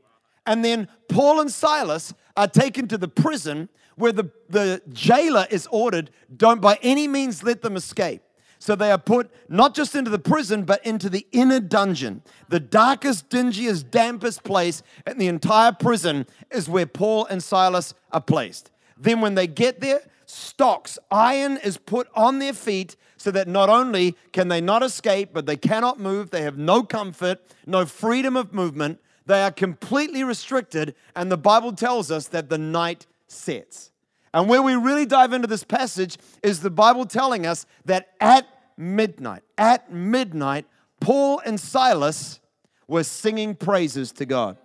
And 0.45 0.63
then 0.63 0.87
Paul 1.09 1.39
and 1.41 1.51
Silas 1.51 2.13
are 2.37 2.47
taken 2.47 2.87
to 2.89 2.97
the 2.97 3.07
prison 3.07 3.69
where 3.95 4.11
the, 4.11 4.29
the 4.49 4.81
jailer 4.91 5.47
is 5.49 5.67
ordered, 5.71 6.11
don't 6.35 6.61
by 6.61 6.77
any 6.81 7.07
means 7.07 7.43
let 7.43 7.61
them 7.61 7.75
escape. 7.75 8.21
So 8.65 8.75
they 8.75 8.89
are 8.89 8.97
put 8.97 9.29
not 9.47 9.75
just 9.75 9.93
into 9.93 10.09
the 10.09 10.17
prison, 10.17 10.63
but 10.63 10.83
into 10.83 11.07
the 11.07 11.27
inner 11.31 11.59
dungeon. 11.59 12.23
The 12.49 12.59
darkest, 12.59 13.29
dingiest, 13.29 13.91
dampest 13.91 14.43
place 14.43 14.81
in 15.05 15.19
the 15.19 15.27
entire 15.27 15.71
prison 15.71 16.25
is 16.49 16.67
where 16.67 16.87
Paul 16.87 17.27
and 17.27 17.43
Silas 17.43 17.93
are 18.11 18.21
placed. 18.21 18.71
Then, 18.97 19.21
when 19.21 19.35
they 19.35 19.45
get 19.45 19.81
there, 19.81 20.01
stocks, 20.25 20.97
iron 21.11 21.57
is 21.57 21.77
put 21.77 22.07
on 22.15 22.39
their 22.39 22.53
feet 22.53 22.95
so 23.17 23.29
that 23.29 23.47
not 23.47 23.69
only 23.69 24.15
can 24.31 24.47
they 24.47 24.61
not 24.61 24.81
escape, 24.81 25.29
but 25.31 25.45
they 25.45 25.57
cannot 25.57 25.99
move. 25.99 26.31
They 26.31 26.41
have 26.41 26.57
no 26.57 26.81
comfort, 26.81 27.41
no 27.67 27.85
freedom 27.85 28.35
of 28.35 28.51
movement. 28.51 28.99
They 29.27 29.43
are 29.43 29.51
completely 29.51 30.23
restricted. 30.23 30.95
And 31.15 31.31
the 31.31 31.37
Bible 31.37 31.73
tells 31.73 32.09
us 32.09 32.29
that 32.29 32.49
the 32.49 32.57
night 32.57 33.05
sets. 33.27 33.91
And 34.33 34.49
where 34.49 34.63
we 34.63 34.73
really 34.73 35.05
dive 35.05 35.33
into 35.33 35.47
this 35.47 35.63
passage 35.63 36.17
is 36.41 36.61
the 36.61 36.71
Bible 36.71 37.05
telling 37.05 37.45
us 37.45 37.67
that 37.85 38.09
at 38.19 38.47
midnight, 38.77 39.43
at 39.57 39.91
midnight, 39.91 40.65
Paul 40.99 41.41
and 41.45 41.59
Silas 41.59 42.39
were 42.87 43.03
singing 43.03 43.55
praises 43.55 44.11
to 44.13 44.25
God. 44.25 44.57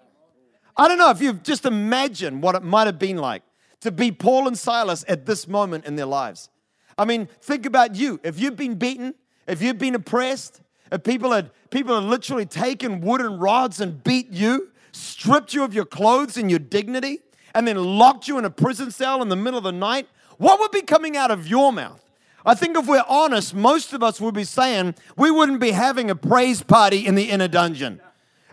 I 0.76 0.88
don't 0.88 0.98
know 0.98 1.10
if 1.10 1.20
you've 1.20 1.42
just 1.42 1.66
imagined 1.66 2.42
what 2.42 2.54
it 2.54 2.62
might 2.62 2.86
have 2.86 2.98
been 2.98 3.18
like 3.18 3.42
to 3.80 3.90
be 3.90 4.12
Paul 4.12 4.46
and 4.46 4.58
Silas 4.58 5.04
at 5.08 5.26
this 5.26 5.48
moment 5.48 5.84
in 5.84 5.96
their 5.96 6.06
lives. 6.06 6.48
I 6.96 7.04
mean, 7.04 7.28
think 7.40 7.66
about 7.66 7.94
you. 7.94 8.20
If 8.22 8.38
you've 8.38 8.56
been 8.56 8.74
beaten, 8.74 9.14
if 9.46 9.62
you've 9.62 9.78
been 9.78 9.94
oppressed, 9.94 10.60
if 10.92 11.02
people 11.02 11.32
had 11.32 11.50
people 11.70 11.94
had 11.94 12.04
literally 12.04 12.46
taken 12.46 13.00
wooden 13.00 13.38
rods 13.38 13.80
and 13.80 14.02
beat 14.02 14.30
you, 14.32 14.70
stripped 14.92 15.54
you 15.54 15.64
of 15.64 15.72
your 15.72 15.84
clothes 15.84 16.36
and 16.36 16.50
your 16.50 16.58
dignity, 16.58 17.20
and 17.54 17.66
then 17.66 17.76
locked 17.76 18.28
you 18.28 18.38
in 18.38 18.44
a 18.44 18.50
prison 18.50 18.90
cell 18.90 19.22
in 19.22 19.28
the 19.28 19.36
middle 19.36 19.58
of 19.58 19.64
the 19.64 19.72
night, 19.72 20.08
what 20.38 20.58
would 20.60 20.70
be 20.72 20.82
coming 20.82 21.16
out 21.16 21.30
of 21.30 21.46
your 21.46 21.72
mouth? 21.72 22.02
I 22.44 22.54
think 22.54 22.76
if 22.76 22.87
we're 22.87 23.04
honest, 23.09 23.54
most 23.54 23.92
of 23.92 24.02
us 24.02 24.20
would 24.20 24.35
be 24.35 24.44
saying 24.44 24.94
we 25.16 25.30
wouldn't 25.30 25.61
be 25.61 25.73
having 25.73 26.11
a 26.11 26.14
praise 26.14 26.62
party 26.62 27.06
in 27.06 27.14
the 27.14 27.30
inner 27.30 27.49
dungeon. 27.49 28.00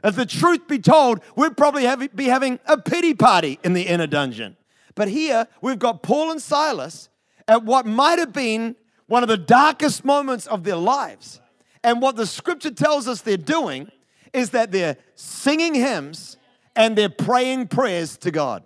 If 0.04 0.16
the 0.16 0.26
truth 0.26 0.68
be 0.68 0.80
told, 0.80 1.22
we'd 1.36 1.58
probably 1.58 1.84
have, 1.84 2.16
be 2.16 2.26
having 2.26 2.60
a 2.66 2.78
pity 2.78 3.14
party 3.14 3.60
in 3.64 3.74
the 3.74 3.84
inner 3.84 4.08
dungeon. 4.08 4.58
But 4.96 5.08
here 5.08 5.48
we've 5.62 5.80
got 5.80 6.04
Paul 6.04 6.32
and 6.32 6.42
Silas 6.42 7.10
at 7.48 7.64
what 7.64 7.86
might 7.86 8.20
have 8.20 8.34
been 8.34 8.76
one 9.08 9.24
of 9.24 9.30
the 9.30 9.38
darkest 9.38 10.04
moments 10.04 10.48
of 10.48 10.64
their 10.64 10.76
lives. 10.76 11.40
And 11.84 12.02
what 12.02 12.16
the 12.16 12.26
scripture 12.26 12.72
tells 12.72 13.08
us 13.08 13.22
they're 13.22 13.38
doing 13.38 13.90
is 14.34 14.50
that 14.52 14.72
they're 14.72 14.98
singing 15.16 15.74
hymns 15.74 16.38
and 16.76 16.98
they're 16.98 17.10
praying 17.10 17.68
prayers 17.68 18.18
to 18.18 18.32
God. 18.32 18.64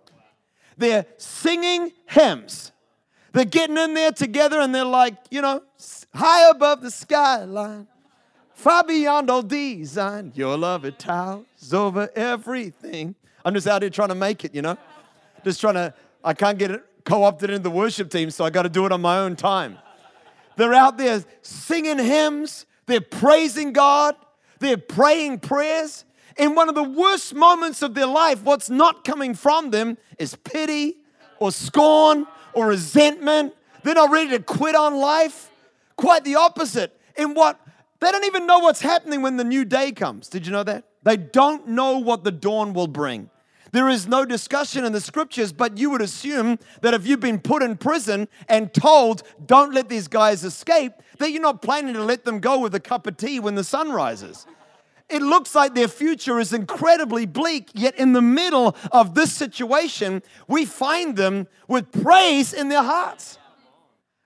They're 0.78 1.06
singing 1.18 1.92
hymns. 2.08 2.71
They're 3.34 3.46
getting 3.46 3.78
in 3.78 3.94
there 3.94 4.12
together 4.12 4.60
and 4.60 4.76
they're 4.76 4.84
like, 4.84 5.16
you 5.30 5.42
know, 5.42 5.64
high 6.14 6.50
above 6.50 6.82
the 6.82 6.92
skyline, 6.92 7.88
far 8.54 8.84
beyond 8.84 9.30
all 9.30 9.42
design, 9.42 10.34
your 10.36 10.58
love 10.58 10.84
it 10.86 11.00
towers 11.00 11.74
over 11.74 12.10
everything. 12.16 13.16
I'm 13.46 13.54
just 13.54 13.68
out 13.68 13.82
here 13.82 13.90
trying 13.90 14.10
to 14.10 14.16
make 14.16 14.44
it, 14.44 14.54
you 14.54 14.62
know, 14.62 14.78
just 15.44 15.62
trying 15.62 15.76
to 15.76 15.94
I 16.24 16.34
can't 16.34 16.60
get 16.60 16.72
it 16.72 16.84
co-opted 17.04 17.50
into 17.50 17.64
the 17.64 17.72
worship 17.72 18.12
team, 18.12 18.30
so 18.30 18.46
I 18.46 18.50
got 18.50 18.64
to 18.64 18.70
do 18.70 18.86
it 18.86 18.92
on 18.92 19.02
my 19.02 19.18
own 19.18 19.36
time. 19.36 19.78
They're 20.56 20.74
out 20.74 20.98
there 20.98 21.24
singing 21.42 21.98
hymns, 21.98 22.66
they're 22.86 23.02
praising 23.02 23.74
God, 23.74 24.16
they're 24.60 24.78
praying 24.78 25.40
prayers. 25.40 26.06
In 26.38 26.56
one 26.56 26.70
of 26.70 26.76
the 26.76 26.84
worst 26.84 27.34
moments 27.34 27.82
of 27.82 27.94
their 27.94 28.06
life, 28.06 28.44
what's 28.44 28.70
not 28.70 29.04
coming 29.04 29.34
from 29.34 29.72
them 29.72 29.98
is 30.20 30.36
pity 30.36 30.98
or 31.40 31.52
scorn 31.52 32.28
or 32.54 32.68
resentment. 32.68 33.54
They're 33.84 33.96
not 33.96 34.12
ready 34.12 34.32
to 34.32 34.40
quit 34.40 34.76
on 34.76 34.96
life. 34.96 35.50
Quite 35.96 36.24
the 36.24 36.36
opposite. 36.36 37.00
In 37.18 37.34
what 37.34 37.60
they 38.00 38.12
don't 38.12 38.26
even 38.26 38.48
know 38.48 38.60
what's 38.60 38.82
happening 38.82 39.22
when 39.22 39.38
the 39.38 39.44
new 39.44 39.64
day 39.64 39.92
comes. 39.92 40.28
Did 40.28 40.46
you 40.46 40.52
know 40.52 40.64
that? 40.64 40.86
They 41.04 41.18
don't 41.18 41.70
know 41.70 42.00
what 42.00 42.24
the 42.24 42.32
dawn 42.32 42.74
will 42.74 42.88
bring. 42.88 43.30
There 43.72 43.88
is 43.88 44.08
no 44.08 44.26
discussion 44.26 44.84
in 44.84 44.92
the 44.92 45.00
scriptures, 45.00 45.54
but 45.54 45.78
you 45.78 45.90
would 45.92 46.02
assume 46.02 46.60
that 46.82 46.94
if 46.94 47.08
you've 47.08 47.22
been 47.22 47.40
put 47.40 47.64
in 47.64 47.78
prison 47.78 48.28
and 48.50 48.74
told, 48.74 49.24
don't 49.46 49.74
let 49.74 49.88
these 49.88 50.08
guys 50.08 50.44
escape, 50.44 50.94
that 51.20 51.32
you're 51.32 51.42
not 51.42 51.62
planning 51.62 51.94
to 51.94 52.04
let 52.04 52.26
them 52.26 52.40
go 52.40 52.60
with 52.60 52.76
a 52.76 52.80
cup 52.80 53.08
of 53.08 53.16
tea 53.16 53.40
when 53.40 53.56
the 53.56 53.64
sun 53.64 53.92
rises. 53.92 54.46
It 55.12 55.22
looks 55.22 55.54
like 55.54 55.76
their 55.76 55.88
future 55.88 56.40
is 56.40 56.54
incredibly 56.54 57.26
bleak, 57.26 57.70
yet 57.74 57.98
in 57.98 58.14
the 58.14 58.22
middle 58.22 58.76
of 58.92 59.14
this 59.14 59.34
situation, 59.34 60.24
we 60.48 60.66
find 60.66 61.16
them 61.16 61.48
with 61.68 61.92
praise 61.92 62.54
in 62.54 62.70
their 62.70 62.84
hearts. 62.84 63.38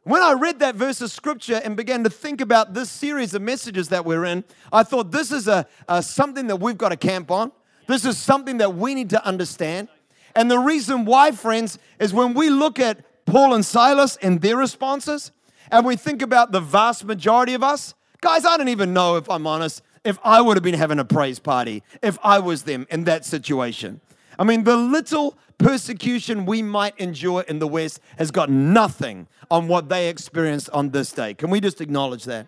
When 0.04 0.22
I 0.22 0.34
read 0.34 0.60
that 0.60 0.75
verse 0.75 1.01
of 1.01 1.10
scripture 1.10 1.60
and 1.63 1.75
began 1.75 2.04
to 2.04 2.12
think 2.12 2.39
about 2.39 2.75
this 2.75 2.92
series 2.92 3.34
of 3.34 3.42
messages 3.42 3.89
that 3.89 4.06
we're 4.06 4.25
in, 4.25 4.44
I 4.72 4.84
thought 4.84 5.12
this 5.12 5.32
is 5.32 5.48
a, 5.48 5.65
a 5.89 6.04
something 6.04 6.46
that 6.48 6.58
we've 6.58 6.77
got 6.77 6.89
to 6.89 6.98
camp 6.98 7.32
on. 7.32 7.51
This 7.88 8.06
is 8.06 8.15
something 8.20 8.58
that 8.58 8.75
we 8.75 8.94
need 8.94 9.10
to 9.10 9.25
understand. 9.25 9.88
And 10.36 10.51
the 10.51 10.60
reason 10.60 11.06
why, 11.06 11.32
friends, 11.32 11.80
is 12.00 12.13
when 12.13 12.36
we 12.36 12.51
look 12.51 12.77
at 12.77 13.25
Paul 13.25 13.56
and 13.56 13.65
Silas 13.65 14.18
and 14.18 14.42
their 14.42 14.58
responses, 14.58 15.32
and 15.72 15.84
we 15.84 15.96
think 15.96 16.22
about 16.22 16.51
the 16.51 16.60
vast 16.60 17.06
majority 17.06 17.56
of 17.56 17.63
us, 17.63 17.96
guys, 18.22 18.46
I 18.46 18.58
don't 18.58 18.70
even 18.70 18.94
know 18.94 19.15
if 19.15 19.27
I'm 19.27 19.48
honest, 19.48 19.82
if 20.06 20.18
I 20.24 20.40
would 20.40 20.56
have 20.56 20.64
been 20.64 20.76
having 20.76 21.00
a 21.00 21.06
praise 21.06 21.40
party 21.40 21.84
if 22.02 22.18
I 22.24 22.40
was 22.40 22.64
them 22.64 22.88
in 22.90 23.04
that 23.06 23.26
situation. 23.26 24.00
I 24.40 24.44
mean, 24.44 24.64
the 24.64 24.78
little 24.78 25.38
persecution 25.58 26.46
we 26.46 26.62
might 26.62 26.98
endure 27.00 27.42
in 27.42 27.60
the 27.60 27.68
West 27.68 28.00
has 28.18 28.32
got 28.32 28.50
nothing 28.50 29.28
on 29.50 29.68
what 29.68 29.90
they 29.90 30.10
experienced 30.10 30.70
on 30.72 30.92
this 30.92 31.12
day. 31.12 31.34
Can 31.34 31.50
we 31.50 31.60
just 31.60 31.82
acknowledge 31.82 32.26
that? 32.26 32.48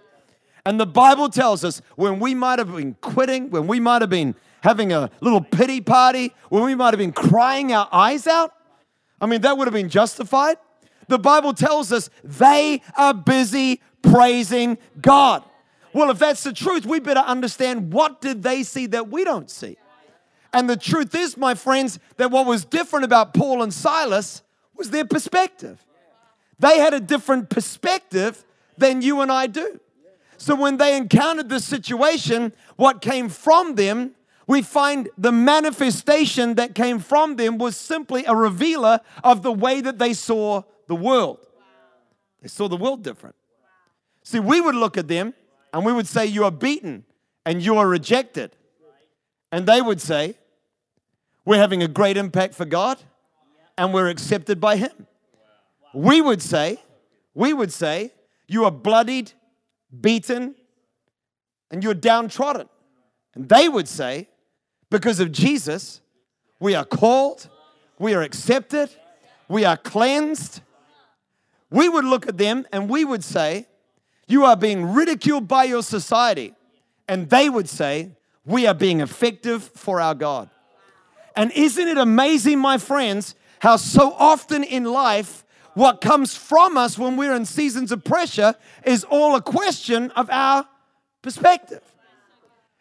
And 0.65 0.79
the 0.79 0.85
Bible 0.85 1.29
tells 1.29 1.63
us 1.63 1.81
when 1.95 2.19
we 2.19 2.35
might 2.35 2.59
have 2.59 2.75
been 2.75 2.95
quitting, 2.95 3.49
when 3.49 3.67
we 3.67 3.79
might 3.79 4.01
have 4.01 4.09
been 4.09 4.35
having 4.61 4.91
a 4.91 5.09
little 5.21 5.41
pity 5.41 5.79
party, 5.79 6.33
when 6.49 6.63
we 6.63 6.75
might 6.75 6.93
have 6.93 6.99
been 6.99 7.13
crying 7.13 7.71
our 7.71 7.87
eyes 7.91 8.27
out, 8.27 8.53
I 9.21 9.25
mean, 9.25 9.41
that 9.41 9.57
would 9.57 9.67
have 9.67 9.73
been 9.73 9.89
justified. 9.89 10.57
The 11.07 11.17
Bible 11.17 11.53
tells 11.53 11.93
us 11.93 12.09
they 12.23 12.81
are 12.97 13.13
busy 13.13 13.81
praising 14.01 14.77
God. 14.99 15.43
Well, 15.97 16.11
if 16.11 16.19
that's 16.19 16.43
the 16.43 16.53
truth, 16.53 16.85
we 16.85 16.99
better 16.99 17.21
understand 17.21 17.91
what 17.91 18.21
did 18.21 18.43
they 18.43 18.61
see 18.61 18.85
that 18.85 19.09
we 19.09 19.23
don't 19.23 19.49
see. 19.49 19.77
And 20.53 20.69
the 20.69 20.77
truth 20.77 21.15
is, 21.15 21.35
my 21.35 21.55
friends, 21.55 21.97
that 22.17 22.29
what 22.29 22.45
was 22.45 22.65
different 22.65 23.03
about 23.03 23.33
Paul 23.33 23.63
and 23.63 23.73
Silas 23.73 24.43
was 24.75 24.91
their 24.91 25.05
perspective. 25.05 25.83
They 26.59 26.77
had 26.77 26.93
a 26.93 26.99
different 26.99 27.49
perspective 27.49 28.45
than 28.77 29.01
you 29.01 29.21
and 29.21 29.31
I 29.31 29.47
do. 29.47 29.79
So 30.37 30.53
when 30.53 30.77
they 30.77 30.95
encountered 30.95 31.49
this 31.49 31.65
situation, 31.65 32.53
what 32.75 33.01
came 33.01 33.27
from 33.27 33.73
them, 33.73 34.11
we 34.45 34.61
find 34.61 35.09
the 35.17 35.31
manifestation 35.31 36.53
that 36.55 36.75
came 36.75 36.99
from 36.99 37.37
them 37.37 37.57
was 37.57 37.75
simply 37.75 38.23
a 38.25 38.35
revealer 38.35 38.99
of 39.23 39.41
the 39.41 39.51
way 39.51 39.81
that 39.81 39.97
they 39.97 40.13
saw 40.13 40.61
the 40.85 40.95
world. 40.95 41.39
They 42.43 42.49
saw 42.49 42.67
the 42.67 42.77
world 42.77 43.03
different. 43.03 43.35
See, 44.21 44.39
we 44.39 44.61
would 44.61 44.75
look 44.75 44.95
at 44.95 45.07
them 45.07 45.33
and 45.77 45.85
we 45.85 45.93
would 45.93 46.07
say, 46.07 46.25
You 46.25 46.43
are 46.43 46.51
beaten 46.51 47.05
and 47.45 47.61
you 47.61 47.77
are 47.77 47.87
rejected. 47.87 48.55
And 49.51 49.67
they 49.67 49.79
would 49.79 50.01
say, 50.01 50.33
We're 51.45 51.59
having 51.59 51.83
a 51.83 51.87
great 51.87 52.17
impact 52.17 52.55
for 52.55 52.65
God 52.65 52.97
and 53.77 53.93
we're 53.93 54.09
accepted 54.09 54.59
by 54.59 54.77
Him. 54.77 55.05
We 55.93 56.19
would 56.19 56.41
say, 56.41 56.79
We 57.35 57.53
would 57.53 57.71
say, 57.71 58.11
You 58.47 58.65
are 58.65 58.71
bloodied, 58.71 59.33
beaten, 60.01 60.55
and 61.69 61.83
you're 61.83 61.93
downtrodden. 61.93 62.67
And 63.35 63.47
they 63.47 63.69
would 63.69 63.87
say, 63.87 64.29
Because 64.89 65.19
of 65.19 65.31
Jesus, 65.31 66.01
we 66.59 66.73
are 66.73 66.85
called, 66.85 67.49
we 67.99 68.15
are 68.15 68.23
accepted, 68.23 68.89
we 69.47 69.63
are 69.63 69.77
cleansed. 69.77 70.61
We 71.69 71.87
would 71.87 72.05
look 72.05 72.27
at 72.27 72.39
them 72.39 72.65
and 72.71 72.89
we 72.89 73.05
would 73.05 73.23
say, 73.23 73.67
You 74.27 74.43
are 74.43 74.57
being 74.57 74.93
ridiculed 74.93 75.47
by 75.47 75.63
your 75.63 75.81
society. 75.81 76.53
And 77.07 77.29
they 77.29 77.49
would 77.49 77.69
say, 77.69 78.11
We 78.45 78.67
are 78.67 78.73
being 78.73 78.99
effective 78.99 79.63
for 79.63 80.01
our 80.01 80.13
God. 80.13 80.49
And 81.35 81.51
isn't 81.51 81.87
it 81.87 81.97
amazing, 81.97 82.59
my 82.59 82.77
friends, 82.77 83.35
how 83.59 83.77
so 83.77 84.13
often 84.13 84.63
in 84.63 84.83
life, 84.83 85.45
what 85.73 86.01
comes 86.01 86.35
from 86.35 86.77
us 86.77 86.97
when 86.97 87.17
we're 87.17 87.35
in 87.35 87.45
seasons 87.45 87.91
of 87.91 88.03
pressure 88.03 88.55
is 88.83 89.03
all 89.03 89.35
a 89.35 89.41
question 89.41 90.11
of 90.11 90.29
our 90.29 90.67
perspective. 91.21 91.83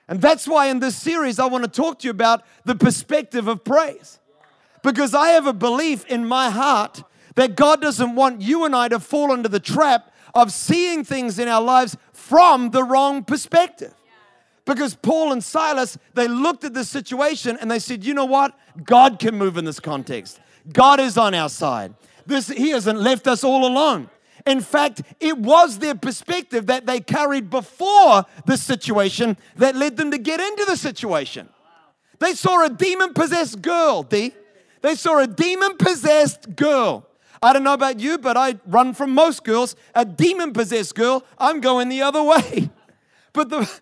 And 0.08 0.20
that's 0.20 0.48
why 0.48 0.68
in 0.68 0.78
this 0.78 0.96
series, 0.96 1.38
I 1.38 1.46
want 1.46 1.64
to 1.64 1.70
talk 1.70 1.98
to 2.00 2.04
you 2.06 2.10
about 2.10 2.44
the 2.64 2.74
perspective 2.74 3.48
of 3.48 3.64
praise. 3.64 4.18
Because 4.82 5.14
I 5.14 5.30
have 5.30 5.46
a 5.46 5.52
belief 5.52 6.06
in 6.06 6.26
my 6.26 6.48
heart 6.48 7.02
that 7.34 7.56
God 7.56 7.82
doesn't 7.82 8.14
want 8.14 8.40
you 8.40 8.64
and 8.64 8.74
I 8.74 8.88
to 8.88 9.00
fall 9.00 9.34
into 9.34 9.48
the 9.48 9.60
trap 9.60 10.12
of 10.36 10.52
seeing 10.52 11.02
things 11.02 11.38
in 11.38 11.48
our 11.48 11.62
lives 11.62 11.96
from 12.12 12.70
the 12.70 12.84
wrong 12.84 13.24
perspective. 13.24 13.94
Because 14.66 14.94
Paul 14.94 15.32
and 15.32 15.42
Silas, 15.42 15.96
they 16.12 16.28
looked 16.28 16.64
at 16.64 16.74
this 16.74 16.90
situation 16.90 17.56
and 17.60 17.70
they 17.70 17.78
said, 17.78 18.04
you 18.04 18.12
know 18.12 18.26
what? 18.26 18.56
God 18.84 19.18
can 19.18 19.36
move 19.36 19.56
in 19.56 19.64
this 19.64 19.80
context. 19.80 20.38
God 20.70 21.00
is 21.00 21.16
on 21.16 21.32
our 21.34 21.48
side. 21.48 21.94
This, 22.26 22.48
he 22.48 22.70
hasn't 22.70 23.00
left 23.00 23.26
us 23.26 23.44
all 23.44 23.66
alone. 23.66 24.10
In 24.44 24.60
fact, 24.60 25.02
it 25.20 25.38
was 25.38 25.78
their 25.78 25.94
perspective 25.94 26.66
that 26.66 26.84
they 26.84 27.00
carried 27.00 27.48
before 27.48 28.24
the 28.44 28.56
situation 28.56 29.36
that 29.56 29.74
led 29.74 29.96
them 29.96 30.10
to 30.10 30.18
get 30.18 30.38
into 30.38 30.64
the 30.66 30.76
situation. 30.76 31.48
They 32.18 32.34
saw 32.34 32.64
a 32.64 32.68
demon 32.68 33.14
possessed 33.14 33.62
girl, 33.62 34.02
D. 34.02 34.34
They 34.82 34.96
saw 34.96 35.18
a 35.18 35.26
demon 35.26 35.76
possessed 35.78 36.54
girl. 36.56 37.05
I 37.46 37.52
don't 37.52 37.62
know 37.62 37.74
about 37.74 38.00
you, 38.00 38.18
but 38.18 38.36
I 38.36 38.56
run 38.66 38.92
from 38.92 39.12
most 39.12 39.44
girls. 39.44 39.76
A 39.94 40.04
demon 40.04 40.52
possessed 40.52 40.96
girl, 40.96 41.24
I'm 41.38 41.60
going 41.60 41.88
the 41.88 42.02
other 42.02 42.22
way. 42.22 42.70
But 43.32 43.50
the, 43.50 43.80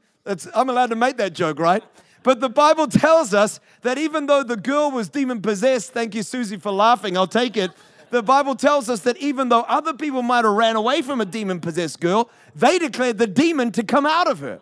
I'm 0.52 0.68
allowed 0.68 0.90
to 0.90 0.96
make 0.96 1.16
that 1.18 1.32
joke, 1.32 1.60
right? 1.60 1.84
But 2.24 2.40
the 2.40 2.48
Bible 2.48 2.88
tells 2.88 3.32
us 3.32 3.60
that 3.82 3.98
even 3.98 4.26
though 4.26 4.42
the 4.42 4.56
girl 4.56 4.90
was 4.90 5.08
demon 5.08 5.40
possessed, 5.40 5.92
thank 5.92 6.12
you, 6.16 6.24
Susie, 6.24 6.56
for 6.56 6.72
laughing, 6.72 7.16
I'll 7.16 7.28
take 7.28 7.56
it. 7.56 7.70
The 8.10 8.20
Bible 8.20 8.56
tells 8.56 8.90
us 8.90 9.00
that 9.02 9.16
even 9.18 9.50
though 9.50 9.60
other 9.60 9.94
people 9.94 10.22
might 10.22 10.44
have 10.44 10.54
ran 10.54 10.74
away 10.74 11.02
from 11.02 11.20
a 11.20 11.24
demon 11.24 11.60
possessed 11.60 12.00
girl, 12.00 12.28
they 12.56 12.80
declared 12.80 13.18
the 13.18 13.28
demon 13.28 13.70
to 13.70 13.84
come 13.84 14.06
out 14.06 14.28
of 14.28 14.40
her. 14.40 14.60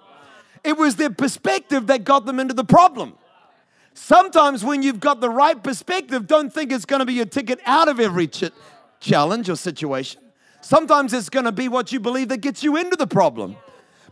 It 0.62 0.76
was 0.76 0.97
their 0.97 1.09
perspective 1.09 1.87
that 1.87 2.04
got 2.04 2.26
them 2.26 2.38
into 2.38 2.52
the 2.52 2.64
problem. 2.64 3.14
Sometimes, 3.94 4.62
when 4.62 4.83
you've 4.83 5.00
got 5.00 5.22
the 5.22 5.31
right 5.31 5.62
perspective, 5.62 6.27
don't 6.27 6.53
think 6.53 6.70
it's 6.70 6.85
going 6.85 7.00
to 7.00 7.07
be 7.07 7.14
your 7.14 7.24
ticket 7.24 7.61
out 7.64 7.88
of 7.88 7.98
every 7.98 8.29
ch- 8.29 8.50
challenge 9.03 9.51
or 9.51 9.57
situation. 9.57 10.23
Sometimes 10.62 11.12
it's 11.12 11.29
going 11.29 11.45
to 11.45 11.53
be 11.53 11.69
what 11.69 11.93
you 11.93 12.01
believe 12.01 12.29
that 12.29 12.38
gets 12.38 12.62
you 12.62 12.77
into 12.77 12.97
the 12.97 13.07
problem. 13.07 13.57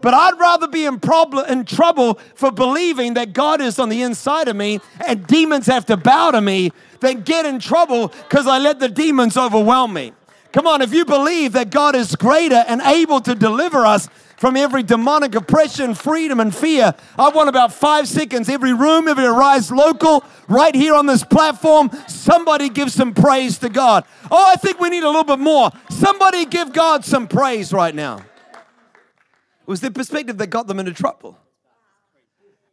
But 0.02 0.14
I'd 0.14 0.38
rather 0.38 0.66
be 0.66 0.84
in, 0.84 0.98
problem, 0.98 1.46
in 1.46 1.64
trouble 1.64 2.18
for 2.34 2.50
believing 2.50 3.14
that 3.14 3.32
God 3.32 3.60
is 3.60 3.78
on 3.78 3.88
the 3.88 4.02
inside 4.02 4.48
of 4.48 4.56
me 4.56 4.80
and 5.06 5.26
demons 5.26 5.66
have 5.66 5.86
to 5.86 5.96
bow 5.96 6.30
to 6.32 6.40
me 6.40 6.72
than 7.00 7.20
get 7.20 7.46
in 7.46 7.58
trouble 7.60 8.08
because 8.08 8.46
I 8.46 8.58
let 8.58 8.80
the 8.80 8.88
demons 8.88 9.36
overwhelm 9.36 9.92
me. 9.92 10.12
Come 10.52 10.66
on, 10.66 10.82
if 10.82 10.92
you 10.92 11.04
believe 11.04 11.52
that 11.52 11.70
God 11.70 11.94
is 11.94 12.16
greater 12.16 12.64
and 12.66 12.80
able 12.80 13.20
to 13.20 13.34
deliver 13.34 13.86
us 13.86 14.08
from 14.40 14.56
every 14.56 14.82
demonic 14.82 15.34
oppression, 15.34 15.94
freedom, 15.94 16.40
and 16.40 16.56
fear, 16.56 16.94
I 17.18 17.28
want 17.28 17.50
about 17.50 17.74
five 17.74 18.08
seconds, 18.08 18.48
every 18.48 18.72
room, 18.72 19.06
every 19.06 19.26
Arise 19.26 19.70
local, 19.70 20.24
right 20.48 20.74
here 20.74 20.94
on 20.94 21.04
this 21.04 21.22
platform, 21.22 21.90
somebody 22.08 22.70
give 22.70 22.90
some 22.90 23.12
praise 23.12 23.58
to 23.58 23.68
God. 23.68 24.06
Oh, 24.30 24.50
I 24.50 24.56
think 24.56 24.80
we 24.80 24.88
need 24.88 25.02
a 25.02 25.08
little 25.08 25.24
bit 25.24 25.40
more. 25.40 25.70
Somebody 25.90 26.46
give 26.46 26.72
God 26.72 27.04
some 27.04 27.28
praise 27.28 27.70
right 27.70 27.94
now 27.94 28.16
It 28.16 29.66
was 29.66 29.82
their 29.82 29.90
perspective 29.90 30.38
that 30.38 30.46
got 30.46 30.66
them 30.66 30.78
into 30.78 30.94
trouble. 30.94 31.36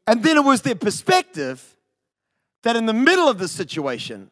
And 0.07 0.23
then 0.23 0.37
it 0.37 0.45
was 0.45 0.61
their 0.61 0.73
perspective 0.73 1.75
that 2.63 2.77
in 2.77 2.85
the 2.85 2.93
middle 2.93 3.27
of 3.27 3.39
the 3.39 3.49
situation 3.49 4.31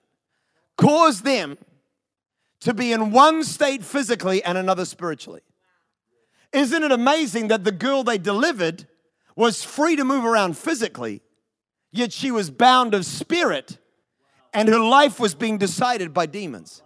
caused 0.78 1.26
them 1.26 1.58
to 2.62 2.74
be 2.74 2.94
in 2.94 3.12
one 3.12 3.44
state 3.44 3.84
physically 3.84 4.42
and 4.42 4.58
another 4.58 4.86
spiritually. 4.86 5.42
Isn't 6.54 6.84
it 6.84 6.92
amazing 6.92 7.50
that 7.50 7.64
the 7.64 7.72
girl 7.72 8.04
they 8.04 8.18
delivered 8.18 8.88
was 9.36 9.64
free 9.64 9.96
to 9.96 10.06
move 10.06 10.24
around 10.24 10.58
physically, 10.58 11.22
yet 11.92 12.14
she 12.14 12.32
was 12.32 12.50
bound 12.50 12.94
of 12.94 13.06
spirit 13.06 13.78
and 14.54 14.70
her 14.70 14.80
life 14.80 15.20
was 15.20 15.36
being 15.36 15.58
decided 15.58 16.14
by 16.14 16.26
demons? 16.26 16.82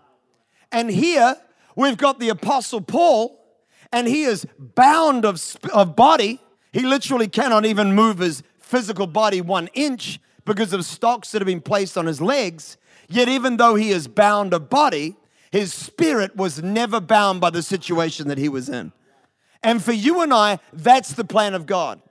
And 0.72 0.90
here 0.90 1.36
we've 1.76 1.98
got 1.98 2.20
the 2.20 2.30
Apostle 2.30 2.82
Paul 2.82 3.40
and 3.92 4.08
he 4.08 4.24
is 4.24 4.46
bound 4.58 5.26
of, 5.26 5.42
of 5.74 5.96
body. 5.96 6.42
He 6.72 6.82
literally 6.82 7.28
cannot 7.28 7.66
even 7.66 7.94
move 7.94 8.20
his 8.20 8.44
physical 8.60 9.08
body 9.08 9.42
one 9.42 9.68
inch 9.74 10.20
because 10.46 10.74
of 10.74 10.86
stocks 10.86 11.32
that 11.32 11.42
have 11.42 11.48
been 11.48 11.62
placed 11.62 11.98
on 11.98 12.06
his 12.06 12.22
legs. 12.22 12.78
Yet, 13.08 13.28
even 13.28 13.58
though 13.58 13.74
he 13.76 13.90
is 13.90 14.08
bound 14.08 14.54
of 14.54 14.70
body, 14.70 15.16
his 15.52 15.74
spirit 15.74 16.36
was 16.36 16.62
never 16.62 17.00
bound 17.00 17.42
by 17.42 17.50
the 17.50 17.64
situation 17.64 18.28
that 18.28 18.38
he 18.38 18.50
was 18.50 18.70
in. 18.70 18.92
And 19.62 19.84
for 19.84 19.92
you 19.92 20.22
and 20.22 20.34
I, 20.34 20.60
that's 20.72 21.14
the 21.14 21.26
plan 21.26 21.54
of 21.54 21.66
God 21.66 22.02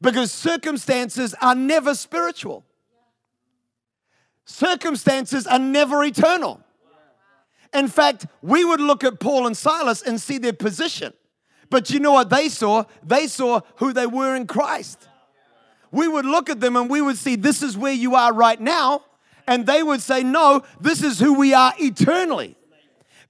because 0.00 0.30
circumstances 0.30 1.34
are 1.40 1.54
never 1.54 1.94
spiritual, 1.94 2.64
circumstances 4.44 5.46
are 5.46 5.58
never 5.58 6.04
eternal. 6.04 6.60
In 7.74 7.88
fact, 7.88 8.26
we 8.40 8.64
would 8.64 8.80
look 8.80 9.04
at 9.04 9.20
Paul 9.20 9.46
and 9.46 9.56
Silas 9.56 10.00
and 10.00 10.20
see 10.20 10.38
their 10.38 10.54
position. 10.54 11.12
But 11.70 11.90
you 11.90 12.00
know 12.00 12.12
what 12.12 12.30
they 12.30 12.48
saw? 12.48 12.84
They 13.02 13.26
saw 13.26 13.60
who 13.76 13.92
they 13.92 14.06
were 14.06 14.34
in 14.34 14.46
Christ. 14.46 15.06
We 15.90 16.08
would 16.08 16.24
look 16.24 16.48
at 16.48 16.60
them 16.60 16.76
and 16.76 16.88
we 16.88 17.00
would 17.00 17.18
see, 17.18 17.36
this 17.36 17.62
is 17.62 17.76
where 17.76 17.92
you 17.92 18.14
are 18.14 18.32
right 18.32 18.60
now. 18.60 19.02
And 19.46 19.66
they 19.66 19.82
would 19.82 20.02
say, 20.02 20.22
no, 20.22 20.62
this 20.80 21.02
is 21.02 21.18
who 21.18 21.34
we 21.34 21.54
are 21.54 21.72
eternally. 21.78 22.56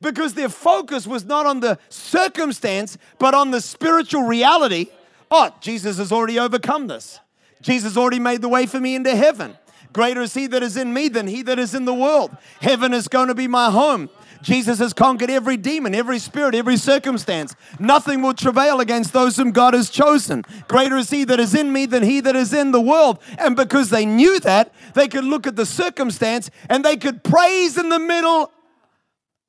Because 0.00 0.34
their 0.34 0.48
focus 0.48 1.06
was 1.06 1.24
not 1.24 1.46
on 1.46 1.60
the 1.60 1.78
circumstance, 1.88 2.98
but 3.18 3.34
on 3.34 3.50
the 3.50 3.60
spiritual 3.60 4.22
reality. 4.22 4.86
Oh, 5.30 5.50
Jesus 5.60 5.98
has 5.98 6.12
already 6.12 6.38
overcome 6.38 6.86
this. 6.86 7.20
Jesus 7.60 7.96
already 7.96 8.20
made 8.20 8.40
the 8.40 8.48
way 8.48 8.66
for 8.66 8.78
me 8.78 8.94
into 8.94 9.14
heaven. 9.14 9.56
Greater 9.92 10.22
is 10.22 10.34
he 10.34 10.46
that 10.46 10.62
is 10.62 10.76
in 10.76 10.92
me 10.92 11.08
than 11.08 11.26
he 11.26 11.42
that 11.42 11.58
is 11.58 11.74
in 11.74 11.84
the 11.84 11.94
world. 11.94 12.36
Heaven 12.60 12.92
is 12.94 13.08
going 13.08 13.28
to 13.28 13.34
be 13.34 13.48
my 13.48 13.70
home. 13.70 14.08
Jesus 14.42 14.78
has 14.78 14.92
conquered 14.92 15.30
every 15.30 15.56
demon, 15.56 15.94
every 15.94 16.18
spirit, 16.18 16.54
every 16.54 16.76
circumstance. 16.76 17.56
Nothing 17.80 18.22
will 18.22 18.34
travail 18.34 18.80
against 18.80 19.12
those 19.12 19.36
whom 19.36 19.50
God 19.50 19.74
has 19.74 19.90
chosen. 19.90 20.44
Greater 20.68 20.96
is 20.96 21.10
He 21.10 21.24
that 21.24 21.40
is 21.40 21.54
in 21.54 21.72
me 21.72 21.86
than 21.86 22.04
He 22.04 22.20
that 22.20 22.36
is 22.36 22.52
in 22.52 22.70
the 22.70 22.80
world. 22.80 23.18
And 23.38 23.56
because 23.56 23.90
they 23.90 24.06
knew 24.06 24.38
that, 24.40 24.72
they 24.94 25.08
could 25.08 25.24
look 25.24 25.46
at 25.46 25.56
the 25.56 25.66
circumstance 25.66 26.50
and 26.68 26.84
they 26.84 26.96
could 26.96 27.24
praise 27.24 27.76
in 27.76 27.88
the 27.88 27.98
middle 27.98 28.52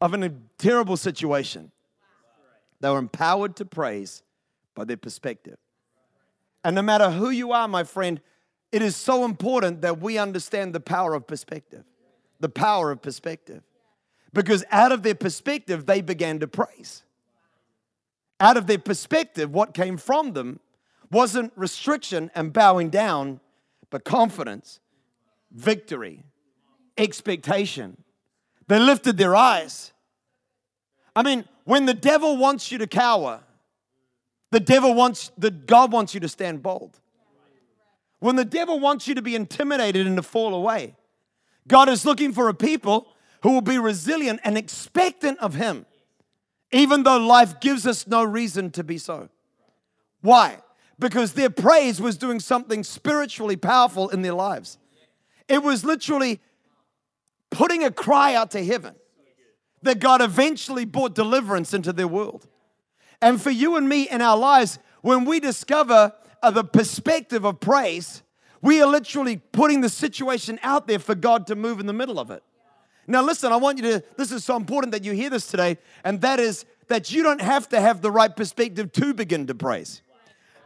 of 0.02 0.14
a 0.14 0.32
terrible 0.58 0.98
situation. 0.98 1.72
They 2.80 2.90
were 2.90 2.98
empowered 2.98 3.56
to 3.58 3.66
praise 3.66 4.24
by 4.76 4.86
their 4.86 4.98
perspective. 4.98 5.58
And 6.64 6.76
no 6.76 6.82
matter 6.82 7.10
who 7.12 7.30
you 7.30 7.52
are, 7.52 7.68
my 7.68 7.84
friend, 7.84 8.22
it 8.72 8.82
is 8.82 8.96
so 8.96 9.26
important 9.26 9.82
that 9.82 10.00
we 10.00 10.18
understand 10.18 10.74
the 10.74 10.80
power 10.80 11.14
of 11.14 11.28
perspective. 11.28 11.84
The 12.40 12.50
power 12.50 12.92
of 12.92 13.02
perspective. 13.02 13.64
Because 14.32 14.64
out 14.72 14.92
of 14.92 15.04
their 15.04 15.16
perspective, 15.16 15.86
they 15.86 16.02
began 16.02 16.40
to 16.40 16.48
praise. 16.48 17.04
Out 18.40 18.58
of 18.58 18.68
their 18.68 18.78
perspective, 18.78 19.52
what 19.52 19.74
came 19.74 19.98
from 19.98 20.34
them 20.34 20.60
wasn't 21.12 21.52
restriction 21.56 22.30
and 22.36 22.54
bowing 22.54 22.90
down, 22.90 23.40
but 23.90 24.06
confidence, 24.06 24.80
victory, 25.52 26.24
expectation. 26.98 27.98
They 28.70 28.80
lifted 28.80 29.18
their 29.18 29.36
eyes. 29.36 29.92
I 31.16 31.24
mean, 31.24 31.44
when 31.66 31.86
the 31.86 31.94
devil 31.94 32.38
wants 32.38 32.72
you 32.72 32.78
to 32.78 32.88
cower, 32.88 33.42
The 34.52 34.60
devil 34.60 34.94
wants, 34.96 35.32
the 35.38 35.52
God 35.52 35.92
wants 35.92 36.14
you 36.14 36.20
to 36.22 36.28
stand 36.28 36.64
bold. 36.64 37.00
When 38.20 38.36
the 38.36 38.46
devil 38.46 38.80
wants 38.80 39.08
you 39.08 39.16
to 39.16 39.22
be 39.22 39.36
intimidated 39.36 40.08
and 40.08 40.18
to 40.18 40.24
fall 40.24 40.54
away, 40.54 40.96
God 41.68 41.88
is 41.88 42.06
looking 42.06 42.34
for 42.34 42.50
a 42.50 42.54
people 42.54 43.08
who 43.44 43.54
will 43.54 43.62
be 43.62 43.78
resilient 43.78 44.42
and 44.44 44.58
expectant 44.58 45.40
of 45.40 45.54
Him, 45.54 45.86
even 46.72 47.04
though 47.04 47.18
life 47.18 47.60
gives 47.60 47.86
us 47.88 48.08
no 48.08 48.24
reason 48.24 48.72
to 48.72 48.84
be 48.84 48.98
so. 48.98 49.30
Why? 50.22 50.58
Because 50.98 51.34
their 51.34 51.50
praise 51.50 52.02
was 52.02 52.18
doing 52.18 52.42
something 52.42 52.84
spiritually 52.84 53.56
powerful 53.56 54.10
in 54.10 54.22
their 54.22 54.34
lives. 54.34 54.78
It 55.48 55.64
was 55.64 55.86
literally 55.86 56.42
putting 57.50 57.84
a 57.84 57.92
cry 57.92 58.36
out 58.36 58.52
to 58.52 58.64
heaven 58.64 58.96
that 59.82 60.00
God 60.00 60.22
eventually 60.22 60.86
brought 60.86 61.16
deliverance 61.16 61.74
into 61.74 61.94
their 61.94 62.08
world. 62.08 62.48
And 63.22 63.42
for 63.42 63.50
you 63.50 63.76
and 63.76 63.88
me 63.88 64.10
in 64.10 64.22
our 64.22 64.38
lives, 64.38 64.80
when 65.02 65.26
we 65.26 65.40
discover 65.40 66.14
uh, 66.42 66.52
the 66.52 66.64
perspective 66.64 67.46
of 67.46 67.60
praise, 67.60 68.24
we 68.62 68.82
are 68.82 68.88
literally 68.88 69.38
putting 69.38 69.82
the 69.82 69.90
situation 69.90 70.60
out 70.64 70.88
there 70.88 71.00
for 71.00 71.16
God 71.16 71.48
to 71.48 71.56
move 71.56 71.80
in 71.80 71.86
the 71.86 71.94
middle 71.94 72.20
of 72.20 72.30
it. 72.30 72.44
Now, 73.08 73.24
listen, 73.24 73.52
I 73.52 73.56
want 73.56 73.78
you 73.78 73.84
to, 73.84 74.04
this 74.18 74.32
is 74.32 74.44
so 74.46 74.56
important 74.56 74.92
that 74.92 75.04
you 75.04 75.14
hear 75.14 75.30
this 75.30 75.48
today, 75.48 75.78
and 76.04 76.22
that 76.22 76.40
is 76.40 76.66
that 76.88 77.12
you 77.12 77.24
don't 77.24 77.42
have 77.42 77.70
to 77.70 77.82
have 77.82 78.02
the 78.02 78.12
right 78.12 78.36
perspective 78.36 78.92
to 78.94 79.14
begin 79.14 79.48
to 79.48 79.56
praise. 79.56 80.02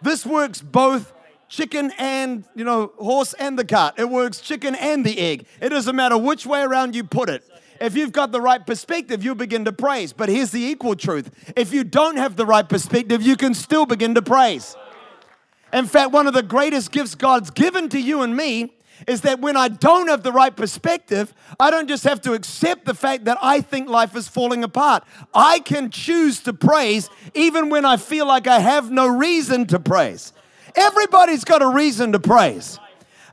This 0.02 0.26
works 0.26 0.62
both 0.62 1.14
chicken 1.54 1.92
and, 2.00 2.44
you 2.56 2.64
know, 2.64 2.92
horse 2.98 3.34
and 3.34 3.58
the 3.58 3.64
cart. 3.64 3.96
It 4.00 4.10
works 4.10 4.42
chicken 4.42 4.74
and 4.74 5.06
the 5.06 5.20
egg. 5.20 5.46
It 5.62 5.70
doesn't 5.70 5.96
matter 5.96 6.18
which 6.18 6.48
way 6.48 6.64
around 6.64 6.96
you 6.96 7.04
put 7.04 7.30
it. 7.30 7.44
If 7.80 7.96
you've 7.96 8.12
got 8.12 8.32
the 8.32 8.42
right 8.42 8.66
perspective, 8.66 9.24
you'll 9.24 9.36
begin 9.36 9.66
to 9.66 9.72
praise. 9.72 10.14
But 10.14 10.30
here's 10.30 10.50
the 10.50 10.62
equal 10.62 10.96
truth 10.96 11.54
if 11.56 11.72
you 11.72 11.84
don't 11.84 12.18
have 12.18 12.36
the 12.36 12.46
right 12.46 12.68
perspective, 12.68 13.22
you 13.22 13.36
can 13.36 13.54
still 13.54 13.86
begin 13.86 14.16
to 14.16 14.22
praise. 14.22 14.76
In 15.72 15.86
fact, 15.86 16.12
one 16.12 16.28
of 16.28 16.34
the 16.34 16.44
greatest 16.44 16.92
gifts 16.92 17.16
God's 17.16 17.52
given 17.52 17.90
to 17.90 18.00
you 18.00 18.22
and 18.22 18.36
me 18.36 18.74
is 19.08 19.22
that 19.22 19.40
when 19.40 19.58
I 19.58 19.68
don't 19.68 20.08
have 20.08 20.24
the 20.24 20.32
right 20.32 20.56
perspective, 20.56 21.34
I 21.60 21.70
don't 21.72 21.88
just 21.88 22.04
have 22.04 22.22
to 22.22 22.34
accept 22.34 22.86
the 22.86 22.94
fact 22.94 23.26
that 23.26 23.38
I 23.42 23.62
think 23.62 23.90
life 23.90 24.16
is 24.16 24.28
falling 24.28 24.64
apart. 24.64 25.04
I 25.34 25.60
can 25.60 25.90
choose 25.92 26.40
to 26.42 26.54
praise 26.54 27.10
even 27.34 27.70
when 27.70 27.86
I 27.86 27.98
feel 27.98 28.28
like 28.28 28.48
I 28.48 28.60
have 28.60 28.92
no 28.92 29.08
reason 29.08 29.68
to 29.68 29.80
praise. 29.80 30.32
Everybody's 30.76 31.44
got 31.44 31.62
a 31.62 31.68
reason 31.68 32.12
to 32.14 32.20
praise. 32.20 32.80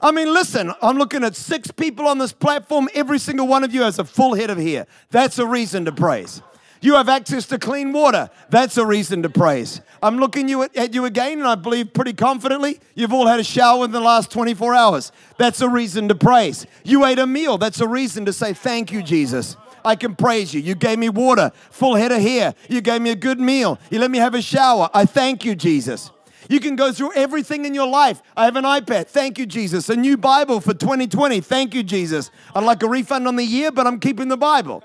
I 0.03 0.13
mean, 0.13 0.33
listen, 0.33 0.73
I'm 0.81 0.97
looking 0.97 1.25
at 1.25 1.37
six 1.37 1.71
people 1.71 2.07
on 2.07 2.19
this 2.19 2.33
platform. 2.33 2.89
Every 2.95 3.19
single 3.19 3.47
one 3.47 3.65
of 3.65 3.75
you 3.75 3.83
has 3.83 3.99
a 3.99 4.05
full 4.05 4.35
head 4.35 4.51
of 4.51 4.59
hair. 4.59 4.87
That's 5.11 5.39
a 5.39 5.47
reason 5.47 5.85
to 5.85 5.93
praise. 5.93 6.43
You 6.83 6.95
have 6.95 7.11
access 7.11 7.47
to 7.49 7.59
clean 7.59 7.93
water. 7.93 8.31
That's 8.49 8.79
a 8.79 8.87
reason 8.87 9.23
to 9.25 9.29
praise. 9.29 9.83
I'm 10.03 10.17
looking 10.17 10.49
you 10.49 10.63
at, 10.63 10.75
at, 10.75 10.95
you 10.95 11.05
again, 11.05 11.39
and 11.39 11.47
I 11.47 11.55
believe 11.55 11.93
pretty 11.93 12.15
confidently 12.15 12.81
you've 12.95 13.13
all 13.13 13.27
had 13.27 13.39
a 13.39 13.45
shower 13.45 13.85
in 13.85 13.93
the 13.93 14.01
last 14.01 14.31
24 14.31 14.75
hours. 14.75 15.13
That's 15.37 15.61
a 15.61 15.69
reason 15.69 16.09
to 16.09 16.15
praise. 16.15 16.67
You 16.83 17.05
ate 17.05 17.19
a 17.19 17.27
meal. 17.27 17.59
That's 17.59 17.81
a 17.81 17.89
reason 17.89 18.25
to 18.25 18.33
say, 18.33 18.55
Thank 18.55 18.93
you, 18.93 19.03
Jesus. 19.03 19.57
I 19.85 19.97
can 19.97 20.15
praise 20.15 20.53
you. 20.55 20.61
You 20.61 20.75
gave 20.75 20.99
me 20.99 21.09
water, 21.09 21.53
full 21.71 21.95
head 21.95 22.13
of 22.13 22.21
hair. 22.21 22.55
You 22.69 22.81
gave 22.81 23.03
me 23.03 23.11
a 23.11 23.17
good 23.17 23.41
meal. 23.41 23.79
You 23.91 23.99
let 23.99 24.11
me 24.11 24.19
have 24.19 24.35
a 24.35 24.43
shower. 24.43 24.89
I 24.93 25.05
thank 25.05 25.45
you, 25.45 25.55
Jesus. 25.55 26.11
You 26.51 26.59
can 26.59 26.75
go 26.75 26.91
through 26.91 27.13
everything 27.15 27.65
in 27.65 27.75
your 27.75 27.87
life. 27.87 28.21
I 28.37 28.45
have 28.45 28.57
an 28.57 28.65
iPad. 28.65 29.07
Thank 29.07 29.39
you, 29.39 29.47
Jesus. 29.47 29.89
A 29.89 29.95
new 29.95 30.17
Bible 30.17 30.61
for 30.61 30.75
2020. 30.75 31.41
Thank 31.41 31.77
you, 31.77 31.85
Jesus. 31.85 32.33
I'd 32.53 32.65
like 32.65 32.83
a 32.83 32.89
refund 32.89 33.29
on 33.29 33.37
the 33.37 33.45
year, 33.45 33.71
but 33.71 33.87
I'm 33.87 34.01
keeping 34.01 34.27
the 34.27 34.37
Bible. 34.37 34.83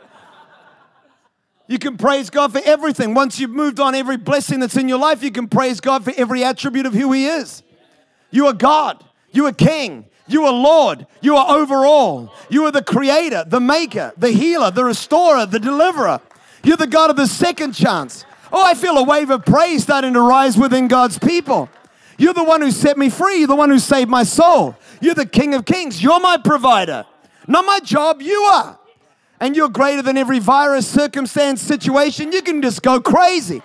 You 1.66 1.80
can 1.80 1.98
praise 1.98 2.30
God 2.30 2.54
for 2.54 2.62
everything. 2.64 3.16
Once 3.16 3.40
you've 3.40 3.50
moved 3.50 3.80
on 3.80 3.96
every 3.96 4.18
blessing 4.18 4.60
that's 4.60 4.78
in 4.78 4.88
your 4.88 5.00
life, 5.00 5.24
you 5.24 5.32
can 5.32 5.48
praise 5.48 5.82
God 5.82 6.04
for 6.04 6.14
every 6.16 6.44
attribute 6.44 6.86
of 6.86 6.94
who 6.94 7.12
He 7.12 7.26
is. 7.26 7.64
You 8.30 8.46
are 8.46 8.54
God. 8.54 9.04
You 9.32 9.48
are 9.48 9.52
King. 9.52 10.06
You 10.28 10.46
are 10.46 10.54
Lord. 10.54 11.08
You 11.22 11.36
are 11.36 11.58
overall. 11.58 12.32
You 12.48 12.66
are 12.66 12.72
the 12.72 12.84
creator, 12.84 13.44
the 13.48 13.60
maker, 13.60 14.14
the 14.18 14.30
healer, 14.30 14.70
the 14.70 14.86
restorer, 14.86 15.48
the 15.48 15.60
deliverer. 15.60 16.22
You're 16.64 16.78
the 16.78 16.86
God 16.86 17.10
of 17.10 17.16
the 17.16 17.26
second 17.26 17.74
chance. 17.74 18.24
Oh, 18.52 18.64
I 18.64 18.74
feel 18.74 18.98
a 18.98 19.04
wave 19.04 19.30
of 19.30 19.46
praise 19.46 19.84
starting 19.84 20.14
to 20.14 20.22
rise 20.22 20.58
within 20.58 20.88
God's 20.88 21.20
people. 21.20 21.70
You're 22.18 22.34
the 22.34 22.44
one 22.44 22.62
who 22.62 22.72
set 22.72 22.98
me 22.98 23.10
free. 23.10 23.40
You're 23.40 23.48
the 23.48 23.56
one 23.56 23.70
who 23.70 23.80
saved 23.80 24.10
my 24.10 24.24
soul. 24.24 24.76
You're 25.02 25.16
the 25.16 25.26
King 25.26 25.54
of 25.54 25.66
Kings. 25.66 26.02
You're 26.02 26.20
my 26.20 26.38
provider. 26.38 27.06
Not 27.48 27.66
my 27.66 27.80
job, 27.82 28.22
you 28.22 28.40
are 28.42 28.80
and 29.40 29.56
you're 29.56 29.70
greater 29.70 30.02
than 30.02 30.18
every 30.18 30.40
virus, 30.40 30.88
circumstance, 30.88 31.62
situation, 31.62 32.32
you 32.32 32.42
can 32.42 32.62
just 32.62 32.82
go 32.82 33.00
crazy. 33.00 33.62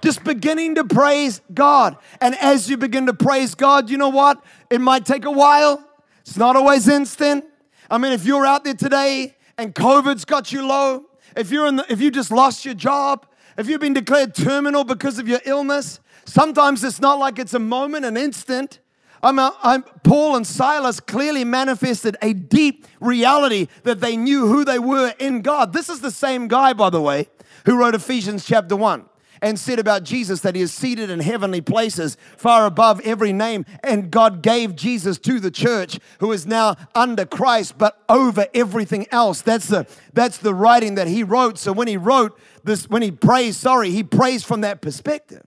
Just 0.00 0.24
beginning 0.24 0.74
to 0.76 0.84
praise 0.84 1.40
God. 1.54 1.96
And 2.20 2.34
as 2.36 2.68
you 2.68 2.76
begin 2.76 3.06
to 3.06 3.14
praise 3.14 3.54
God, 3.54 3.88
you 3.88 3.96
know 3.96 4.08
what? 4.08 4.42
It 4.68 4.80
might 4.80 5.06
take 5.06 5.24
a 5.24 5.30
while. 5.30 5.84
It's 6.22 6.36
not 6.36 6.56
always 6.56 6.88
instant. 6.88 7.44
I 7.88 7.98
mean, 7.98 8.12
if 8.12 8.24
you're 8.24 8.44
out 8.44 8.64
there 8.64 8.74
today 8.74 9.36
and 9.56 9.74
COVID's 9.74 10.24
got 10.24 10.50
you 10.50 10.66
low, 10.66 11.04
if 11.36 11.52
you're 11.52 11.68
in 11.68 11.76
the, 11.76 11.86
if 11.88 12.00
you 12.00 12.10
just 12.10 12.32
lost 12.32 12.64
your 12.64 12.74
job, 12.74 13.26
if 13.56 13.68
you've 13.68 13.80
been 13.80 13.94
declared 13.94 14.34
terminal 14.34 14.84
because 14.84 15.18
of 15.18 15.28
your 15.28 15.40
illness, 15.44 16.00
sometimes 16.24 16.84
it's 16.84 17.00
not 17.00 17.18
like 17.18 17.38
it's 17.38 17.54
a 17.54 17.58
moment, 17.58 18.04
an 18.04 18.16
instant. 18.16 18.80
I'm, 19.22 19.38
I'm, 19.38 19.82
Paul 20.02 20.36
and 20.36 20.46
Silas 20.46 20.98
clearly 20.98 21.44
manifested 21.44 22.16
a 22.22 22.32
deep 22.32 22.86
reality 23.00 23.68
that 23.84 24.00
they 24.00 24.16
knew 24.16 24.46
who 24.46 24.64
they 24.64 24.78
were 24.78 25.14
in 25.18 25.42
God. 25.42 25.72
This 25.72 25.88
is 25.88 26.00
the 26.00 26.10
same 26.10 26.48
guy, 26.48 26.72
by 26.72 26.90
the 26.90 27.00
way, 27.00 27.28
who 27.64 27.78
wrote 27.78 27.94
Ephesians 27.94 28.44
chapter 28.44 28.74
1 28.74 29.04
and 29.42 29.58
said 29.58 29.78
about 29.78 30.04
Jesus 30.04 30.40
that 30.40 30.54
he 30.54 30.62
is 30.62 30.72
seated 30.72 31.10
in 31.10 31.20
heavenly 31.20 31.60
places 31.60 32.16
far 32.36 32.64
above 32.64 33.00
every 33.00 33.32
name. 33.32 33.66
And 33.82 34.10
God 34.10 34.40
gave 34.40 34.76
Jesus 34.76 35.18
to 35.18 35.40
the 35.40 35.50
church 35.50 35.98
who 36.20 36.32
is 36.32 36.46
now 36.46 36.76
under 36.94 37.26
Christ, 37.26 37.76
but 37.76 38.00
over 38.08 38.46
everything 38.54 39.06
else. 39.10 39.42
That's 39.42 39.66
the, 39.66 39.86
that's 40.14 40.38
the 40.38 40.54
writing 40.54 40.94
that 40.94 41.08
he 41.08 41.24
wrote. 41.24 41.58
So 41.58 41.72
when 41.72 41.88
he 41.88 41.96
wrote 41.96 42.38
this, 42.64 42.88
when 42.88 43.02
he 43.02 43.10
prays, 43.10 43.56
sorry, 43.56 43.90
he 43.90 44.02
prays 44.02 44.44
from 44.44 44.62
that 44.62 44.80
perspective. 44.80 45.42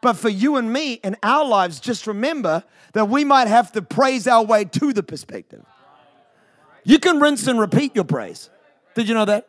But 0.00 0.14
for 0.14 0.28
you 0.28 0.56
and 0.56 0.72
me 0.72 0.94
in 0.94 1.16
our 1.22 1.44
lives, 1.44 1.80
just 1.80 2.06
remember 2.06 2.64
that 2.92 3.08
we 3.08 3.24
might 3.24 3.48
have 3.48 3.72
to 3.72 3.82
praise 3.82 4.26
our 4.26 4.44
way 4.44 4.64
to 4.64 4.92
the 4.92 5.02
perspective. 5.02 5.64
You 6.84 6.98
can 6.98 7.20
rinse 7.20 7.46
and 7.46 7.58
repeat 7.58 7.94
your 7.94 8.04
praise. 8.04 8.50
Did 8.94 9.08
you 9.08 9.14
know 9.14 9.24
that? 9.24 9.48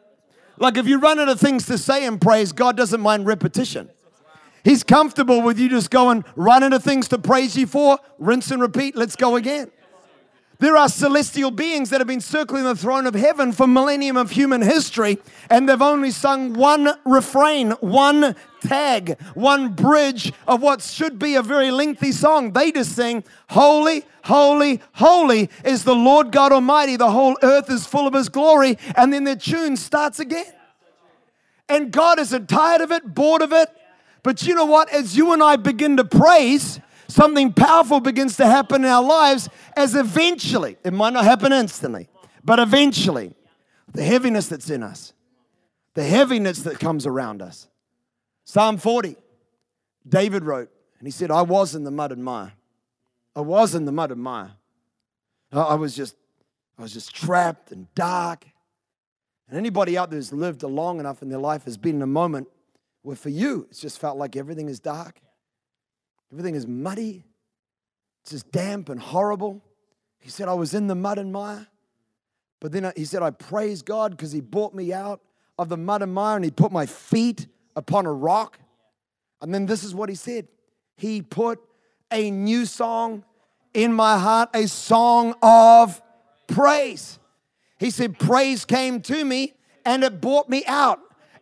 Like 0.58 0.78
if 0.78 0.88
you 0.88 1.00
run 1.00 1.20
out 1.20 1.30
of 1.30 1.40
things 1.40 1.66
to 1.68 1.78
say 1.78 2.06
in 2.06 2.20
praise, 2.20 2.52
God 2.52 2.76
doesn't 2.76 3.00
mind 3.00 3.26
repetition. 3.26 3.90
He's 4.64 4.84
comfortable 4.84 5.42
with 5.42 5.58
you 5.58 5.70
just 5.70 5.90
going, 5.90 6.26
run 6.36 6.64
into 6.64 6.80
things 6.80 7.08
to 7.10 7.18
praise 7.18 7.56
you 7.56 7.66
for, 7.66 7.98
rinse 8.18 8.52
and 8.52 8.62
repeat, 8.62 8.96
let's 8.96 9.16
go 9.16 9.36
again. 9.38 9.72
There 10.60 10.76
are 10.76 10.90
celestial 10.90 11.52
beings 11.52 11.90
that 11.90 12.02
have 12.02 12.08
been 12.08 12.20
circling 12.20 12.66
the 12.66 12.76
throne 12.76 13.08
of 13.08 13.14
heaven 13.14 13.54
for 13.54 13.66
millennium 13.66 14.18
of 14.18 14.32
human 14.32 14.62
history, 14.62 15.18
and 15.50 15.70
they've 15.70 15.82
only 15.82 16.12
sung 16.12 16.54
one 16.54 16.90
refrain, 17.06 17.72
one 17.80 18.36
tag, 18.60 19.18
one 19.36 19.70
bridge 19.70 20.34
of 20.46 20.62
what 20.62 20.82
should 20.82 21.18
be 21.18 21.36
a 21.36 21.42
very 21.42 21.72
lengthy 21.72 22.12
song. 22.12 22.52
They 22.52 22.74
just 22.74 22.94
sing, 22.94 23.24
Holy, 23.52 24.04
holy, 24.26 24.82
holy 24.96 25.50
is 25.64 25.86
the 25.86 25.96
Lord 25.96 26.34
God 26.34 26.52
Almighty. 26.52 26.98
The 26.98 27.12
whole 27.12 27.38
earth 27.42 27.70
is 27.70 27.88
full 27.88 28.06
of 28.06 28.14
His 28.14 28.28
glory. 28.28 28.78
And 28.98 29.14
then 29.14 29.24
their 29.24 29.38
tune 29.38 29.78
starts 29.78 30.20
again. 30.20 30.54
And 31.70 31.90
God 31.90 32.20
isn't 32.20 32.50
tired 32.50 32.82
of 32.82 32.92
it, 32.92 33.16
bored 33.16 33.42
of 33.42 33.54
it. 33.54 33.70
But 34.24 34.46
you 34.46 34.56
know 34.56 34.66
what? 34.66 34.90
As 34.90 35.16
you 35.16 35.32
and 35.32 35.42
I 35.42 35.56
begin 35.56 35.96
to 35.98 36.04
praise, 36.04 36.82
something 37.10 37.52
powerful 37.52 38.00
begins 38.00 38.38
to 38.38 38.46
happen 38.46 38.84
in 38.84 38.90
our 38.90 39.04
lives 39.04 39.50
as 39.76 39.96
eventually, 39.96 40.78
it 40.84 40.94
might 40.94 41.14
not 41.14 41.26
happen 41.26 41.52
instantly, 41.52 42.08
but 42.44 42.60
eventually, 42.60 43.34
the 43.92 44.04
heaviness 44.04 44.48
that's 44.48 44.70
in 44.70 44.84
us, 44.84 45.14
the 45.96 46.04
heaviness 46.04 46.60
that 46.60 46.80
comes 46.80 47.06
around 47.06 47.42
us. 47.42 47.68
Psalm 48.46 48.78
40, 48.78 49.16
David 50.08 50.46
wrote, 50.46 50.70
and 51.00 51.08
he 51.08 51.12
said, 51.12 51.32
I 51.32 51.42
was 51.42 51.76
in 51.76 51.84
the 51.84 51.92
mud 51.92 52.12
and 52.12 52.24
mire. 52.24 52.54
I 53.36 53.42
was 53.42 53.76
in 53.76 53.86
the 53.86 53.92
mud 53.92 54.12
and 54.12 54.22
mire. 54.22 54.52
I 55.52 55.76
was 55.76 55.96
just, 55.96 56.16
I 56.78 56.82
was 56.82 56.94
just 56.94 57.16
trapped 57.16 57.72
and 57.72 57.94
dark. 57.96 58.46
And 59.48 59.58
anybody 59.58 59.98
out 59.98 60.10
there 60.10 60.18
who's 60.18 60.32
lived 60.32 60.62
long 60.64 61.00
enough 61.00 61.22
in 61.22 61.30
their 61.30 61.40
life 61.40 61.66
has 61.66 61.78
been 61.78 61.96
in 61.96 62.02
a 62.02 62.08
moment 62.08 62.48
where 63.02 63.16
for 63.16 63.30
you, 63.30 63.66
it's 63.70 63.80
just 63.80 64.00
felt 64.00 64.18
like 64.18 64.36
everything 64.36 64.70
is 64.70 64.80
dark. 64.80 65.20
Everything 66.32 66.56
is 66.56 66.68
muddy. 66.68 67.26
It's 68.22 68.32
just 68.32 68.52
damp 68.52 68.90
and 68.90 69.00
horrible. 69.00 69.64
He 70.20 70.30
said, 70.30 70.48
I 70.48 70.54
was 70.54 70.74
in 70.74 70.88
the 70.88 70.96
mud 70.96 71.18
and 71.18 71.32
mire. 71.32 71.68
But 72.60 72.72
then 72.72 72.92
he 72.96 73.06
said, 73.06 73.24
I 73.24 73.32
praise 73.32 73.82
God 73.82 74.12
because 74.12 74.32
he 74.32 74.42
brought 74.42 74.74
me 74.74 74.92
out 74.92 75.22
of 75.58 75.70
the 75.70 75.78
mud 75.78 76.02
and 76.02 76.14
mire 76.14 76.36
and 76.36 76.46
he 76.46 76.52
put 76.52 76.72
my 76.72 76.86
feet 76.86 77.48
upon 77.76 78.06
a 78.06 78.12
rock. 78.12 78.60
And 79.42 79.54
then 79.54 79.66
this 79.66 79.84
is 79.84 79.96
what 79.96 80.10
he 80.10 80.16
said 80.16 80.48
He 80.98 81.22
put 81.22 81.60
a 82.12 82.30
new 82.30 82.66
song 82.66 83.24
in 83.74 83.94
my 83.94 84.18
heart, 84.18 84.50
a 84.54 84.68
song 84.68 85.36
of 85.42 86.02
praise. 86.48 87.20
He 87.78 87.92
said, 87.92 88.20
Praise 88.20 88.66
came 88.66 89.02
to 89.04 89.24
me 89.24 89.54
and 89.86 90.04
it 90.04 90.20
brought 90.20 90.50
me 90.50 90.64
out 90.68 91.00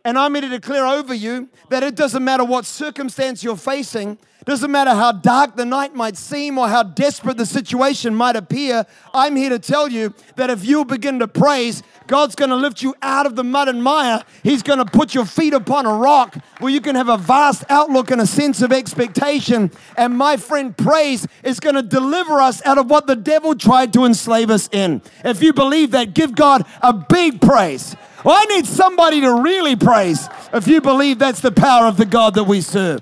And 0.08 0.18
I'm 0.18 0.34
here 0.34 0.40
to 0.40 0.48
declare 0.48 0.86
over 0.86 1.12
you 1.12 1.50
that 1.68 1.82
it 1.82 1.94
doesn't 1.94 2.24
matter 2.24 2.42
what 2.42 2.64
circumstance 2.64 3.44
you're 3.44 3.58
facing, 3.58 4.16
doesn't 4.46 4.70
matter 4.70 4.94
how 4.94 5.12
dark 5.12 5.54
the 5.54 5.66
night 5.66 5.94
might 5.94 6.16
seem 6.16 6.56
or 6.56 6.66
how 6.66 6.82
desperate 6.82 7.36
the 7.36 7.44
situation 7.44 8.14
might 8.14 8.34
appear. 8.34 8.86
I'm 9.12 9.36
here 9.36 9.50
to 9.50 9.58
tell 9.58 9.86
you 9.86 10.14
that 10.36 10.48
if 10.48 10.64
you 10.64 10.86
begin 10.86 11.18
to 11.18 11.28
praise, 11.28 11.82
God's 12.06 12.34
going 12.34 12.48
to 12.48 12.56
lift 12.56 12.80
you 12.80 12.94
out 13.02 13.26
of 13.26 13.36
the 13.36 13.44
mud 13.44 13.68
and 13.68 13.82
mire. 13.82 14.24
He's 14.42 14.62
going 14.62 14.78
to 14.78 14.86
put 14.86 15.14
your 15.14 15.26
feet 15.26 15.52
upon 15.52 15.84
a 15.84 15.92
rock 15.92 16.38
where 16.60 16.72
you 16.72 16.80
can 16.80 16.94
have 16.94 17.10
a 17.10 17.18
vast 17.18 17.64
outlook 17.68 18.10
and 18.10 18.22
a 18.22 18.26
sense 18.26 18.62
of 18.62 18.72
expectation. 18.72 19.70
And 19.98 20.16
my 20.16 20.38
friend, 20.38 20.74
praise 20.74 21.26
is 21.44 21.60
going 21.60 21.74
to 21.74 21.82
deliver 21.82 22.40
us 22.40 22.64
out 22.64 22.78
of 22.78 22.88
what 22.88 23.06
the 23.06 23.16
devil 23.16 23.54
tried 23.54 23.92
to 23.92 24.06
enslave 24.06 24.48
us 24.48 24.70
in. 24.72 25.02
If 25.22 25.42
you 25.42 25.52
believe 25.52 25.90
that, 25.90 26.14
give 26.14 26.34
God 26.34 26.64
a 26.80 26.94
big 26.94 27.42
praise. 27.42 27.94
Well, 28.24 28.36
I 28.36 28.44
need 28.46 28.66
somebody 28.66 29.20
to 29.20 29.42
really 29.42 29.76
praise 29.76 30.28
if 30.52 30.66
you 30.66 30.80
believe 30.80 31.18
that's 31.18 31.40
the 31.40 31.52
power 31.52 31.86
of 31.86 31.96
the 31.96 32.04
God 32.04 32.34
that 32.34 32.44
we 32.44 32.60
serve. 32.60 33.00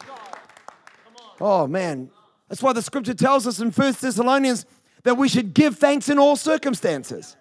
Oh, 1.41 1.67
man. 1.67 2.11
That's 2.49 2.63
why 2.63 2.73
the 2.73 2.83
scripture 2.83 3.15
tells 3.15 3.47
us 3.47 3.59
in 3.61 3.71
First 3.71 4.01
Thessalonians 4.03 4.67
that 5.05 5.17
we 5.17 5.29
should 5.29 5.55
give 5.55 5.79
thanks 5.79 6.09
in 6.09 6.19
all 6.19 6.37
circumstances. 6.37 7.37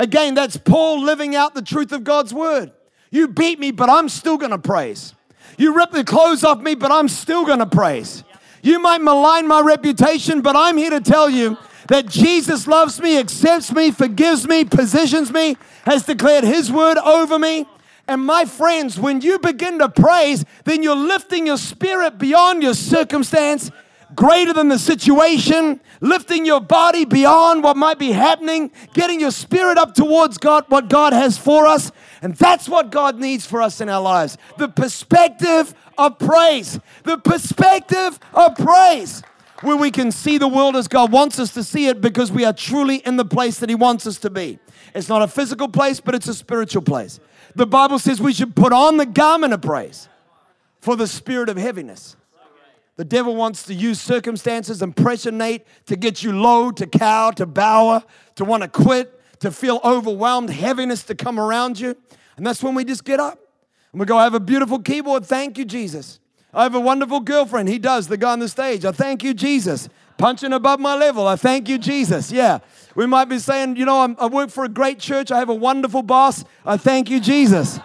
Again, 0.00 0.34
that's 0.34 0.56
Paul 0.56 1.02
living 1.02 1.36
out 1.36 1.54
the 1.54 1.62
truth 1.62 1.92
of 1.92 2.02
God's 2.02 2.32
word. 2.32 2.72
You 3.10 3.28
beat 3.28 3.58
me, 3.58 3.70
but 3.70 3.90
I'm 3.90 4.08
still 4.08 4.38
going 4.38 4.50
to 4.50 4.58
praise. 4.58 5.14
You 5.58 5.76
rip 5.76 5.90
the 5.90 6.04
clothes 6.04 6.44
off 6.44 6.60
me, 6.60 6.74
but 6.74 6.90
I'm 6.90 7.08
still 7.08 7.44
going 7.44 7.58
to 7.58 7.66
praise. 7.66 8.24
You 8.62 8.78
might 8.80 9.02
malign 9.02 9.46
my 9.46 9.60
reputation, 9.60 10.40
but 10.40 10.56
I'm 10.56 10.76
here 10.76 10.90
to 10.90 11.00
tell 11.00 11.28
you 11.28 11.58
that 11.92 12.06
Jesus 12.06 12.66
loves 12.66 13.02
me, 13.02 13.18
accepts 13.18 13.70
me, 13.70 13.90
forgives 13.90 14.48
me, 14.48 14.64
positions 14.64 15.30
me, 15.30 15.58
has 15.84 16.06
declared 16.06 16.42
his 16.42 16.72
word 16.72 16.96
over 16.96 17.38
me. 17.38 17.66
And 18.08 18.24
my 18.24 18.46
friends, 18.46 18.98
when 18.98 19.20
you 19.20 19.38
begin 19.38 19.78
to 19.78 19.90
praise, 19.90 20.42
then 20.64 20.82
you're 20.82 20.96
lifting 20.96 21.46
your 21.46 21.58
spirit 21.58 22.16
beyond 22.16 22.62
your 22.62 22.72
circumstance, 22.72 23.70
greater 24.14 24.54
than 24.54 24.70
the 24.70 24.78
situation, 24.78 25.82
lifting 26.00 26.46
your 26.46 26.62
body 26.62 27.04
beyond 27.04 27.62
what 27.62 27.76
might 27.76 27.98
be 27.98 28.12
happening, 28.12 28.70
getting 28.94 29.20
your 29.20 29.30
spirit 29.30 29.76
up 29.76 29.94
towards 29.94 30.38
God, 30.38 30.64
what 30.68 30.88
God 30.88 31.12
has 31.12 31.36
for 31.36 31.66
us. 31.66 31.92
And 32.22 32.34
that's 32.36 32.70
what 32.70 32.90
God 32.90 33.20
needs 33.20 33.44
for 33.44 33.60
us 33.60 33.82
in 33.82 33.90
our 33.90 34.00
lives 34.00 34.38
the 34.56 34.68
perspective 34.68 35.74
of 35.98 36.18
praise. 36.18 36.80
The 37.04 37.18
perspective 37.18 38.18
of 38.32 38.54
praise. 38.56 39.22
Where 39.62 39.76
we 39.76 39.90
can 39.90 40.10
see 40.10 40.38
the 40.38 40.48
world 40.48 40.76
as 40.76 40.88
God 40.88 41.12
wants 41.12 41.38
us 41.38 41.54
to 41.54 41.62
see 41.62 41.86
it 41.86 42.00
because 42.00 42.30
we 42.30 42.44
are 42.44 42.52
truly 42.52 42.96
in 42.96 43.16
the 43.16 43.24
place 43.24 43.58
that 43.60 43.68
He 43.68 43.74
wants 43.74 44.06
us 44.06 44.18
to 44.18 44.30
be. 44.30 44.58
It's 44.94 45.08
not 45.08 45.22
a 45.22 45.28
physical 45.28 45.68
place, 45.68 46.00
but 46.00 46.14
it's 46.14 46.28
a 46.28 46.34
spiritual 46.34 46.82
place. 46.82 47.20
The 47.54 47.66
Bible 47.66 47.98
says 47.98 48.20
we 48.20 48.32
should 48.32 48.56
put 48.56 48.72
on 48.72 48.96
the 48.96 49.06
garment 49.06 49.52
of 49.52 49.62
praise 49.62 50.08
for 50.80 50.96
the 50.96 51.06
spirit 51.06 51.48
of 51.48 51.56
heaviness. 51.56 52.16
The 52.96 53.04
devil 53.04 53.34
wants 53.34 53.62
to 53.64 53.74
use 53.74 54.00
circumstances 54.00 54.82
and 54.82 54.94
pressure, 54.94 55.30
Nate, 55.30 55.64
to 55.86 55.96
get 55.96 56.22
you 56.22 56.32
low, 56.32 56.70
to 56.72 56.86
cow, 56.86 57.30
to 57.32 57.46
bow, 57.46 58.02
to 58.34 58.44
want 58.44 58.62
to 58.64 58.68
quit, 58.68 59.18
to 59.40 59.50
feel 59.50 59.80
overwhelmed, 59.82 60.50
heaviness 60.50 61.02
to 61.04 61.14
come 61.14 61.40
around 61.40 61.80
you. 61.80 61.96
And 62.36 62.46
that's 62.46 62.62
when 62.62 62.74
we 62.74 62.84
just 62.84 63.04
get 63.04 63.18
up 63.18 63.38
and 63.92 64.00
we 64.00 64.06
go, 64.06 64.18
I 64.18 64.24
have 64.24 64.34
a 64.34 64.40
beautiful 64.40 64.78
keyboard. 64.78 65.24
Thank 65.24 65.56
you, 65.56 65.64
Jesus. 65.64 66.20
I 66.54 66.64
have 66.64 66.74
a 66.74 66.80
wonderful 66.80 67.20
girlfriend. 67.20 67.68
He 67.68 67.78
does, 67.78 68.08
the 68.08 68.16
guy 68.16 68.32
on 68.32 68.38
the 68.38 68.48
stage. 68.48 68.84
I 68.84 68.92
thank 68.92 69.24
you, 69.24 69.32
Jesus. 69.32 69.88
Punching 70.18 70.52
above 70.52 70.80
my 70.80 70.94
level. 70.94 71.26
I 71.26 71.36
thank 71.36 71.68
you, 71.68 71.78
Jesus. 71.78 72.30
Yeah. 72.30 72.58
We 72.94 73.06
might 73.06 73.24
be 73.24 73.38
saying, 73.38 73.76
you 73.76 73.86
know, 73.86 74.02
I'm, 74.02 74.16
i 74.20 74.26
work 74.26 74.50
for 74.50 74.64
a 74.64 74.68
great 74.68 74.98
church. 74.98 75.32
I 75.32 75.38
have 75.38 75.48
a 75.48 75.54
wonderful 75.54 76.02
boss. 76.02 76.44
I 76.64 76.76
thank 76.76 77.08
you, 77.08 77.20
Jesus. 77.20 77.80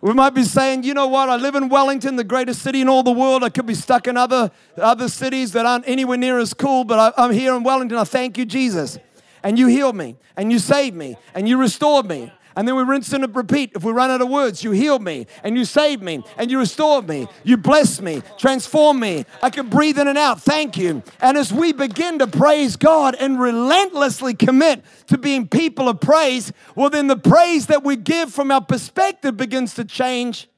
We 0.00 0.12
might 0.12 0.34
be 0.34 0.42
saying, 0.42 0.82
you 0.82 0.94
know 0.94 1.06
what, 1.06 1.28
I 1.30 1.36
live 1.36 1.54
in 1.54 1.68
Wellington, 1.68 2.16
the 2.16 2.24
greatest 2.24 2.62
city 2.62 2.80
in 2.80 2.88
all 2.88 3.02
the 3.02 3.12
world. 3.12 3.42
I 3.42 3.48
could 3.48 3.66
be 3.66 3.74
stuck 3.74 4.06
in 4.06 4.16
other, 4.16 4.50
other 4.76 5.08
cities 5.08 5.52
that 5.52 5.64
aren't 5.64 5.88
anywhere 5.88 6.18
near 6.18 6.38
as 6.38 6.52
cool, 6.52 6.84
but 6.84 6.98
I, 7.18 7.24
I'm 7.24 7.32
here 7.32 7.54
in 7.54 7.62
Wellington. 7.62 7.96
I 7.96 8.04
thank 8.04 8.36
you, 8.36 8.44
Jesus. 8.44 8.98
And 9.42 9.58
you 9.58 9.68
healed 9.68 9.96
me, 9.96 10.16
and 10.36 10.52
you 10.52 10.58
saved 10.58 10.96
me, 10.96 11.16
and 11.34 11.48
you 11.48 11.56
restored 11.56 12.06
me, 12.06 12.32
and 12.56 12.66
then 12.66 12.74
we 12.74 12.82
rinse 12.82 13.12
and 13.12 13.36
repeat. 13.36 13.72
If 13.74 13.84
we 13.84 13.92
run 13.92 14.10
out 14.10 14.22
of 14.22 14.30
words, 14.30 14.64
you 14.64 14.70
healed 14.70 15.02
me 15.02 15.26
and 15.44 15.58
you 15.58 15.66
saved 15.66 16.02
me 16.02 16.24
and 16.38 16.50
you 16.50 16.58
restored 16.58 17.06
me. 17.06 17.28
You 17.44 17.58
blessed 17.58 18.00
me, 18.00 18.22
transformed 18.38 18.98
me. 18.98 19.26
I 19.42 19.50
can 19.50 19.68
breathe 19.68 19.98
in 19.98 20.08
and 20.08 20.16
out. 20.16 20.40
Thank 20.40 20.78
you. 20.78 21.02
And 21.20 21.36
as 21.36 21.52
we 21.52 21.74
begin 21.74 22.18
to 22.20 22.26
praise 22.26 22.76
God 22.76 23.14
and 23.14 23.38
relentlessly 23.38 24.32
commit 24.32 24.82
to 25.08 25.18
being 25.18 25.46
people 25.46 25.86
of 25.86 26.00
praise, 26.00 26.50
well, 26.74 26.88
then 26.88 27.08
the 27.08 27.16
praise 27.16 27.66
that 27.66 27.84
we 27.84 27.94
give 27.94 28.32
from 28.32 28.50
our 28.50 28.62
perspective 28.62 29.36
begins 29.36 29.74
to 29.74 29.84
change 29.84 30.48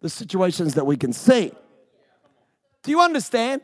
the 0.00 0.10
situations 0.10 0.74
that 0.74 0.84
we 0.84 0.96
can 0.96 1.12
see. 1.12 1.52
Do 2.82 2.90
you 2.90 3.00
understand 3.00 3.62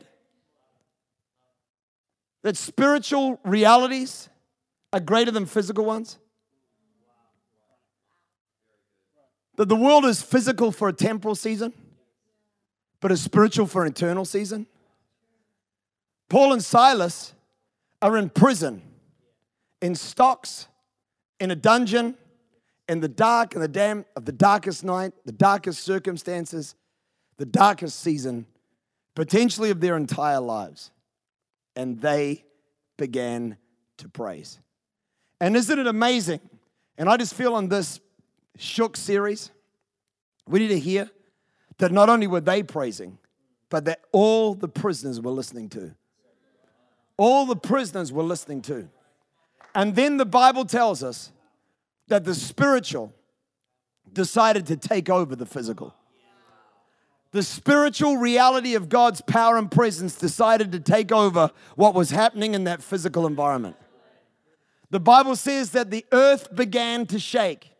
that 2.41 2.55
spiritual 2.55 3.37
realities 3.43 4.29
are 4.93 5.01
greater 5.01 5.31
than 5.31 5.45
physical 5.45 5.83
ones? 5.83 6.17
That 9.59 9.67
the 9.67 9.75
world 9.75 10.05
is 10.05 10.21
physical 10.21 10.71
for 10.71 10.87
a 10.87 10.93
temporal 10.93 11.35
season, 11.35 11.73
but 13.01 13.11
is 13.11 13.21
spiritual 13.21 13.67
for 13.67 13.83
an 13.83 13.89
eternal 13.91 14.23
season. 14.23 14.67
Paul 16.29 16.53
and 16.53 16.63
Silas 16.63 17.33
are 18.01 18.15
in 18.15 18.29
prison, 18.29 18.81
in 19.81 19.95
stocks, 19.95 20.69
in 21.41 21.51
a 21.51 21.57
dungeon, 21.57 22.15
in 22.87 23.01
the 23.01 23.09
dark 23.09 23.53
and 23.53 23.61
the 23.61 23.67
damp 23.67 24.07
of 24.15 24.23
the 24.23 24.31
darkest 24.31 24.85
night, 24.85 25.11
the 25.25 25.33
darkest 25.33 25.83
circumstances, 25.83 26.75
the 27.35 27.45
darkest 27.45 27.99
season, 27.99 28.45
potentially 29.13 29.71
of 29.71 29.81
their 29.81 29.97
entire 29.97 30.39
lives. 30.39 30.89
And 31.75 31.99
they 31.99 32.45
began 32.97 33.57
to 33.97 34.07
praise. 34.07 34.57
And 35.41 35.57
isn't 35.57 35.79
it 35.79 35.87
amazing? 35.87 36.39
And 36.97 37.09
I 37.09 37.17
just 37.17 37.33
feel 37.33 37.55
on 37.55 37.67
this 37.67 37.99
Shook 38.57 38.97
series, 38.97 39.51
we 40.47 40.59
need 40.59 40.69
to 40.69 40.79
hear 40.79 41.09
that 41.77 41.91
not 41.91 42.09
only 42.09 42.27
were 42.27 42.41
they 42.41 42.63
praising, 42.63 43.17
but 43.69 43.85
that 43.85 44.01
all 44.11 44.53
the 44.53 44.67
prisoners 44.67 45.21
were 45.21 45.31
listening 45.31 45.69
to. 45.69 45.95
All 47.17 47.45
the 47.45 47.55
prisoners 47.55 48.11
were 48.11 48.23
listening 48.23 48.61
to. 48.63 48.89
And 49.75 49.95
then 49.95 50.17
the 50.17 50.25
Bible 50.25 50.65
tells 50.65 51.03
us 51.03 51.31
that 52.07 52.25
the 52.25 52.33
spiritual 52.33 53.13
decided 54.11 54.65
to 54.67 54.77
take 54.77 55.09
over 55.09 55.35
the 55.35 55.45
physical. 55.45 55.93
The 57.31 57.43
spiritual 57.43 58.17
reality 58.17 58.73
of 58.73 58.89
God's 58.89 59.21
power 59.21 59.57
and 59.57 59.69
presence 59.69 60.15
decided 60.15 60.71
to 60.71 60.79
take 60.79 61.11
over 61.11 61.51
what 61.75 61.93
was 61.93 62.09
happening 62.09 62.55
in 62.55 62.63
that 62.63 62.81
physical 62.81 63.27
environment. 63.27 63.75
The 64.89 64.99
Bible 64.99 65.35
says 65.35 65.69
that 65.71 65.91
the 65.91 66.05
earth 66.11 66.55
began 66.55 67.05
to 67.07 67.19
shake. 67.19 67.71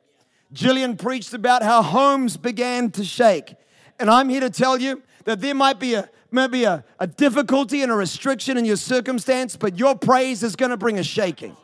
Jillian 0.53 0.97
preached 0.97 1.33
about 1.33 1.61
how 1.61 1.81
homes 1.81 2.37
began 2.37 2.89
to 2.91 3.03
shake. 3.03 3.55
And 3.99 4.09
I'm 4.09 4.29
here 4.29 4.41
to 4.41 4.49
tell 4.49 4.79
you 4.79 5.03
that 5.25 5.41
there 5.41 5.53
might 5.53 5.79
be 5.79 5.93
a 5.93 6.09
maybe 6.31 6.63
a, 6.63 6.83
a 6.99 7.07
difficulty 7.07 7.81
and 7.81 7.91
a 7.91 7.95
restriction 7.95 8.57
in 8.57 8.65
your 8.65 8.77
circumstance, 8.77 9.55
but 9.55 9.77
your 9.77 9.95
praise 9.95 10.43
is 10.43 10.55
going 10.55 10.71
to 10.71 10.77
bring 10.77 10.99
a 10.99 11.03
shaking. 11.03 11.55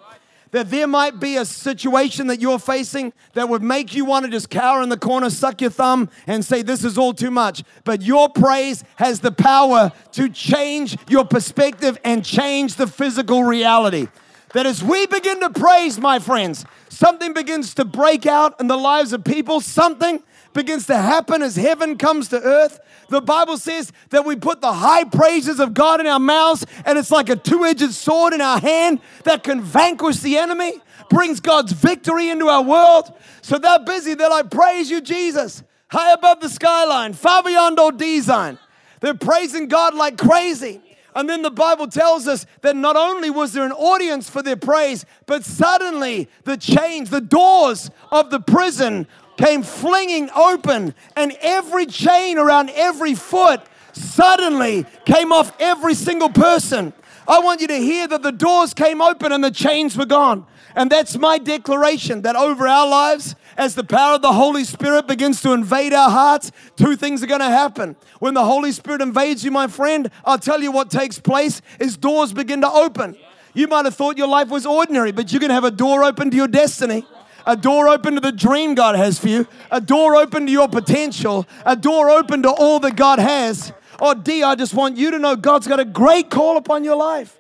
That 0.51 0.69
there 0.69 0.87
might 0.87 1.19
be 1.19 1.37
a 1.37 1.45
situation 1.45 2.27
that 2.27 2.39
you're 2.39 2.59
facing 2.59 3.11
that 3.33 3.49
would 3.49 3.61
make 3.61 3.93
you 3.93 4.05
want 4.05 4.25
to 4.25 4.31
just 4.31 4.49
cower 4.49 4.81
in 4.81 4.89
the 4.89 4.97
corner, 4.97 5.29
suck 5.29 5.59
your 5.59 5.69
thumb, 5.69 6.09
and 6.27 6.45
say, 6.45 6.61
This 6.61 6.83
is 6.83 6.97
all 6.97 7.13
too 7.13 7.31
much. 7.31 7.63
But 7.83 8.01
your 8.01 8.29
praise 8.29 8.83
has 8.95 9.19
the 9.19 9.31
power 9.31 9.91
to 10.13 10.29
change 10.29 10.97
your 11.09 11.25
perspective 11.25 11.97
and 12.05 12.23
change 12.23 12.75
the 12.75 12.87
physical 12.87 13.43
reality. 13.43 14.07
That 14.55 14.65
as 14.65 14.81
we 14.81 15.05
begin 15.05 15.41
to 15.41 15.49
praise, 15.49 15.99
my 15.99 16.17
friends, 16.17 16.63
something 16.87 17.33
begins 17.33 17.73
to 17.73 17.83
break 17.83 18.25
out 18.25 18.57
in 18.61 18.67
the 18.67 18.77
lives 18.77 19.11
of 19.11 19.25
people, 19.25 19.59
something 19.59 20.23
begins 20.53 20.87
to 20.87 20.95
happen 20.95 21.41
as 21.41 21.57
heaven 21.57 21.97
comes 21.97 22.29
to 22.29 22.41
earth. 22.41 22.79
The 23.09 23.19
Bible 23.19 23.57
says 23.57 23.91
that 24.11 24.23
we 24.25 24.37
put 24.37 24.61
the 24.61 24.71
high 24.71 25.03
praises 25.03 25.59
of 25.59 25.73
God 25.73 25.99
in 25.99 26.07
our 26.07 26.21
mouths, 26.21 26.65
and 26.85 26.97
it's 26.97 27.11
like 27.11 27.27
a 27.27 27.35
two 27.35 27.65
edged 27.65 27.91
sword 27.91 28.31
in 28.31 28.39
our 28.39 28.57
hand 28.57 29.01
that 29.25 29.43
can 29.43 29.59
vanquish 29.59 30.19
the 30.19 30.37
enemy, 30.37 30.71
brings 31.09 31.41
God's 31.41 31.73
victory 31.73 32.29
into 32.29 32.47
our 32.47 32.63
world. 32.63 33.13
So 33.41 33.57
they're 33.57 33.79
busy, 33.79 34.13
they're 34.13 34.29
like, 34.29 34.51
Praise 34.51 34.89
you, 34.89 35.01
Jesus, 35.01 35.63
high 35.89 36.13
above 36.13 36.39
the 36.39 36.47
skyline, 36.47 37.11
far 37.11 37.43
beyond 37.43 37.77
all 37.77 37.91
design. 37.91 38.57
They're 39.01 39.15
praising 39.15 39.67
God 39.67 39.95
like 39.95 40.17
crazy. 40.17 40.81
And 41.15 41.29
then 41.29 41.41
the 41.41 41.49
Bible 41.49 41.87
tells 41.87 42.27
us 42.27 42.45
that 42.61 42.75
not 42.75 42.97
only 42.97 43.29
was 43.29 43.53
there 43.53 43.63
an 43.63 43.71
audience 43.71 44.29
for 44.29 44.43
their 44.43 44.57
praise, 44.57 45.05
but 45.25 45.45
suddenly 45.45 46.29
the 46.43 46.57
chains, 46.57 47.09
the 47.09 47.21
doors 47.21 47.89
of 48.11 48.29
the 48.29 48.41
prison 48.41 49.07
came 49.37 49.63
flinging 49.63 50.29
open, 50.35 50.93
and 51.15 51.35
every 51.41 51.85
chain 51.85 52.37
around 52.37 52.69
every 52.71 53.15
foot 53.15 53.61
suddenly 53.93 54.85
came 55.05 55.31
off 55.31 55.55
every 55.59 55.93
single 55.93 56.29
person. 56.29 56.93
I 57.27 57.39
want 57.39 57.61
you 57.61 57.67
to 57.67 57.77
hear 57.77 58.07
that 58.07 58.21
the 58.21 58.31
doors 58.31 58.73
came 58.73 59.01
open 59.01 59.31
and 59.31 59.43
the 59.43 59.51
chains 59.51 59.97
were 59.97 60.05
gone. 60.05 60.45
And 60.75 60.91
that's 60.91 61.17
my 61.17 61.37
declaration 61.37 62.21
that 62.23 62.35
over 62.35 62.67
our 62.67 62.87
lives, 62.87 63.35
as 63.57 63.75
the 63.75 63.83
power 63.83 64.15
of 64.15 64.21
the 64.21 64.33
Holy 64.33 64.65
Spirit 64.65 65.07
begins 65.07 65.41
to 65.41 65.53
invade 65.53 65.93
our 65.93 66.09
hearts, 66.09 66.51
two 66.75 66.97
things 66.97 67.23
are 67.23 67.27
going 67.27 67.39
to 67.39 67.45
happen. 67.45 67.95
When 68.19 68.33
the 68.33 68.43
Holy 68.43 68.73
Spirit 68.73 69.01
invades 69.01 69.45
you, 69.45 69.51
my 69.51 69.67
friend, 69.67 70.11
I'll 70.25 70.37
tell 70.37 70.61
you 70.61 70.71
what 70.71 70.91
takes 70.91 71.17
place 71.17 71.61
is 71.79 71.95
doors 71.95 72.33
begin 72.33 72.61
to 72.61 72.69
open. 72.69 73.15
You 73.53 73.67
might 73.67 73.85
have 73.85 73.95
thought 73.95 74.17
your 74.17 74.27
life 74.27 74.49
was 74.49 74.65
ordinary, 74.65 75.13
but 75.13 75.31
you're 75.31 75.39
going 75.39 75.49
to 75.49 75.55
have 75.55 75.63
a 75.63 75.71
door 75.71 76.03
open 76.03 76.29
to 76.31 76.35
your 76.35 76.49
destiny 76.49 77.05
a 77.45 77.55
door 77.55 77.87
open 77.87 78.15
to 78.15 78.19
the 78.19 78.31
dream 78.31 78.75
God 78.75 78.95
has 78.95 79.19
for 79.19 79.27
you, 79.27 79.47
a 79.71 79.79
door 79.79 80.15
open 80.15 80.47
to 80.47 80.51
your 80.51 80.67
potential, 80.67 81.45
a 81.65 81.75
door 81.75 82.09
open 82.09 82.41
to 82.43 82.49
all 82.49 82.79
that 82.79 82.95
God 82.95 83.19
has. 83.19 83.71
Oh, 83.99 84.13
D, 84.13 84.43
I 84.43 84.55
just 84.55 84.73
want 84.73 84.97
you 84.97 85.11
to 85.11 85.19
know 85.19 85.35
God's 85.35 85.67
got 85.67 85.79
a 85.79 85.85
great 85.85 86.29
call 86.29 86.57
upon 86.57 86.83
your 86.83 86.95
life, 86.95 87.37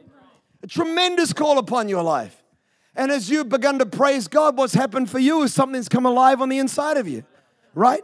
a 0.61 0.67
tremendous 0.67 1.33
call 1.33 1.57
upon 1.57 1.89
your 1.89 2.03
life. 2.03 2.44
And 2.95 3.11
as 3.11 3.29
you've 3.29 3.49
begun 3.49 3.79
to 3.79 3.85
praise 3.85 4.27
God, 4.27 4.57
what's 4.57 4.73
happened 4.73 5.09
for 5.09 5.19
you 5.19 5.41
is 5.43 5.53
something's 5.53 5.89
come 5.89 6.05
alive 6.05 6.41
on 6.41 6.49
the 6.49 6.59
inside 6.59 6.97
of 6.97 7.07
you, 7.07 7.23
right? 7.73 8.03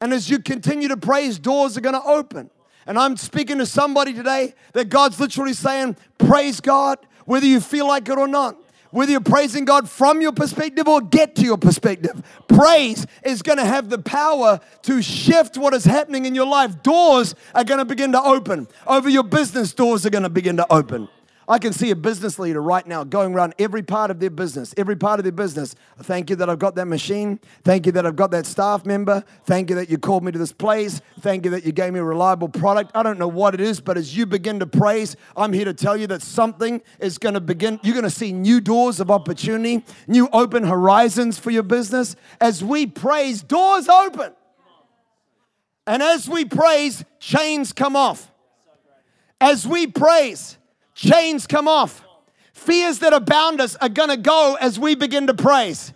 And 0.00 0.12
as 0.12 0.30
you 0.30 0.38
continue 0.38 0.88
to 0.88 0.96
praise, 0.96 1.38
doors 1.38 1.76
are 1.76 1.80
going 1.80 2.00
to 2.00 2.04
open. 2.04 2.50
And 2.86 2.98
I'm 2.98 3.16
speaking 3.16 3.58
to 3.58 3.66
somebody 3.66 4.14
today 4.14 4.54
that 4.72 4.88
God's 4.88 5.18
literally 5.18 5.52
saying, 5.52 5.96
Praise 6.18 6.60
God, 6.60 6.98
whether 7.26 7.46
you 7.46 7.60
feel 7.60 7.86
like 7.86 8.08
it 8.08 8.16
or 8.16 8.28
not. 8.28 8.56
Whether 8.90 9.12
you're 9.12 9.20
praising 9.20 9.66
God 9.66 9.86
from 9.86 10.22
your 10.22 10.32
perspective 10.32 10.88
or 10.88 11.02
get 11.02 11.34
to 11.36 11.42
your 11.42 11.58
perspective, 11.58 12.22
praise 12.48 13.06
is 13.22 13.42
going 13.42 13.58
to 13.58 13.64
have 13.66 13.90
the 13.90 13.98
power 13.98 14.60
to 14.82 15.02
shift 15.02 15.58
what 15.58 15.74
is 15.74 15.84
happening 15.84 16.24
in 16.24 16.34
your 16.34 16.46
life. 16.46 16.82
Doors 16.82 17.34
are 17.54 17.64
going 17.64 17.78
to 17.78 17.84
begin 17.84 18.12
to 18.12 18.22
open. 18.22 18.66
Over 18.86 19.10
your 19.10 19.24
business, 19.24 19.74
doors 19.74 20.06
are 20.06 20.10
going 20.10 20.22
to 20.22 20.30
begin 20.30 20.56
to 20.56 20.72
open. 20.72 21.08
I 21.48 21.58
can 21.58 21.72
see 21.72 21.90
a 21.90 21.96
business 21.96 22.38
leader 22.38 22.60
right 22.60 22.86
now 22.86 23.04
going 23.04 23.32
around 23.32 23.54
every 23.58 23.82
part 23.82 24.10
of 24.10 24.20
their 24.20 24.28
business, 24.28 24.74
every 24.76 24.96
part 24.96 25.18
of 25.18 25.24
their 25.24 25.32
business. 25.32 25.74
Thank 26.02 26.28
you 26.28 26.36
that 26.36 26.50
I've 26.50 26.58
got 26.58 26.74
that 26.74 26.84
machine. 26.84 27.40
Thank 27.64 27.86
you 27.86 27.92
that 27.92 28.04
I've 28.04 28.16
got 28.16 28.30
that 28.32 28.44
staff 28.44 28.84
member. 28.84 29.24
Thank 29.44 29.70
you 29.70 29.76
that 29.76 29.88
you 29.88 29.96
called 29.96 30.24
me 30.24 30.30
to 30.30 30.38
this 30.38 30.52
place. 30.52 31.00
Thank 31.20 31.46
you 31.46 31.50
that 31.52 31.64
you 31.64 31.72
gave 31.72 31.94
me 31.94 32.00
a 32.00 32.04
reliable 32.04 32.50
product. 32.50 32.90
I 32.94 33.02
don't 33.02 33.18
know 33.18 33.28
what 33.28 33.54
it 33.54 33.60
is, 33.60 33.80
but 33.80 33.96
as 33.96 34.14
you 34.14 34.26
begin 34.26 34.60
to 34.60 34.66
praise, 34.66 35.16
I'm 35.38 35.54
here 35.54 35.64
to 35.64 35.72
tell 35.72 35.96
you 35.96 36.06
that 36.08 36.20
something 36.20 36.82
is 37.00 37.16
going 37.16 37.34
to 37.34 37.40
begin. 37.40 37.80
You're 37.82 37.94
going 37.94 38.04
to 38.04 38.10
see 38.10 38.30
new 38.30 38.60
doors 38.60 39.00
of 39.00 39.10
opportunity, 39.10 39.82
new 40.06 40.28
open 40.34 40.64
horizons 40.64 41.38
for 41.38 41.50
your 41.50 41.62
business. 41.62 42.14
As 42.42 42.62
we 42.62 42.86
praise, 42.86 43.42
doors 43.42 43.88
open. 43.88 44.32
And 45.86 46.02
as 46.02 46.28
we 46.28 46.44
praise, 46.44 47.06
chains 47.18 47.72
come 47.72 47.96
off. 47.96 48.30
As 49.40 49.66
we 49.66 49.86
praise, 49.86 50.57
Chains 50.98 51.46
come 51.46 51.68
off. 51.68 52.04
Fears 52.52 52.98
that 52.98 53.12
abound 53.12 53.60
us 53.60 53.76
are 53.76 53.88
going 53.88 54.08
to 54.08 54.16
go 54.16 54.56
as 54.60 54.80
we 54.80 54.96
begin 54.96 55.28
to 55.28 55.34
praise. 55.34 55.92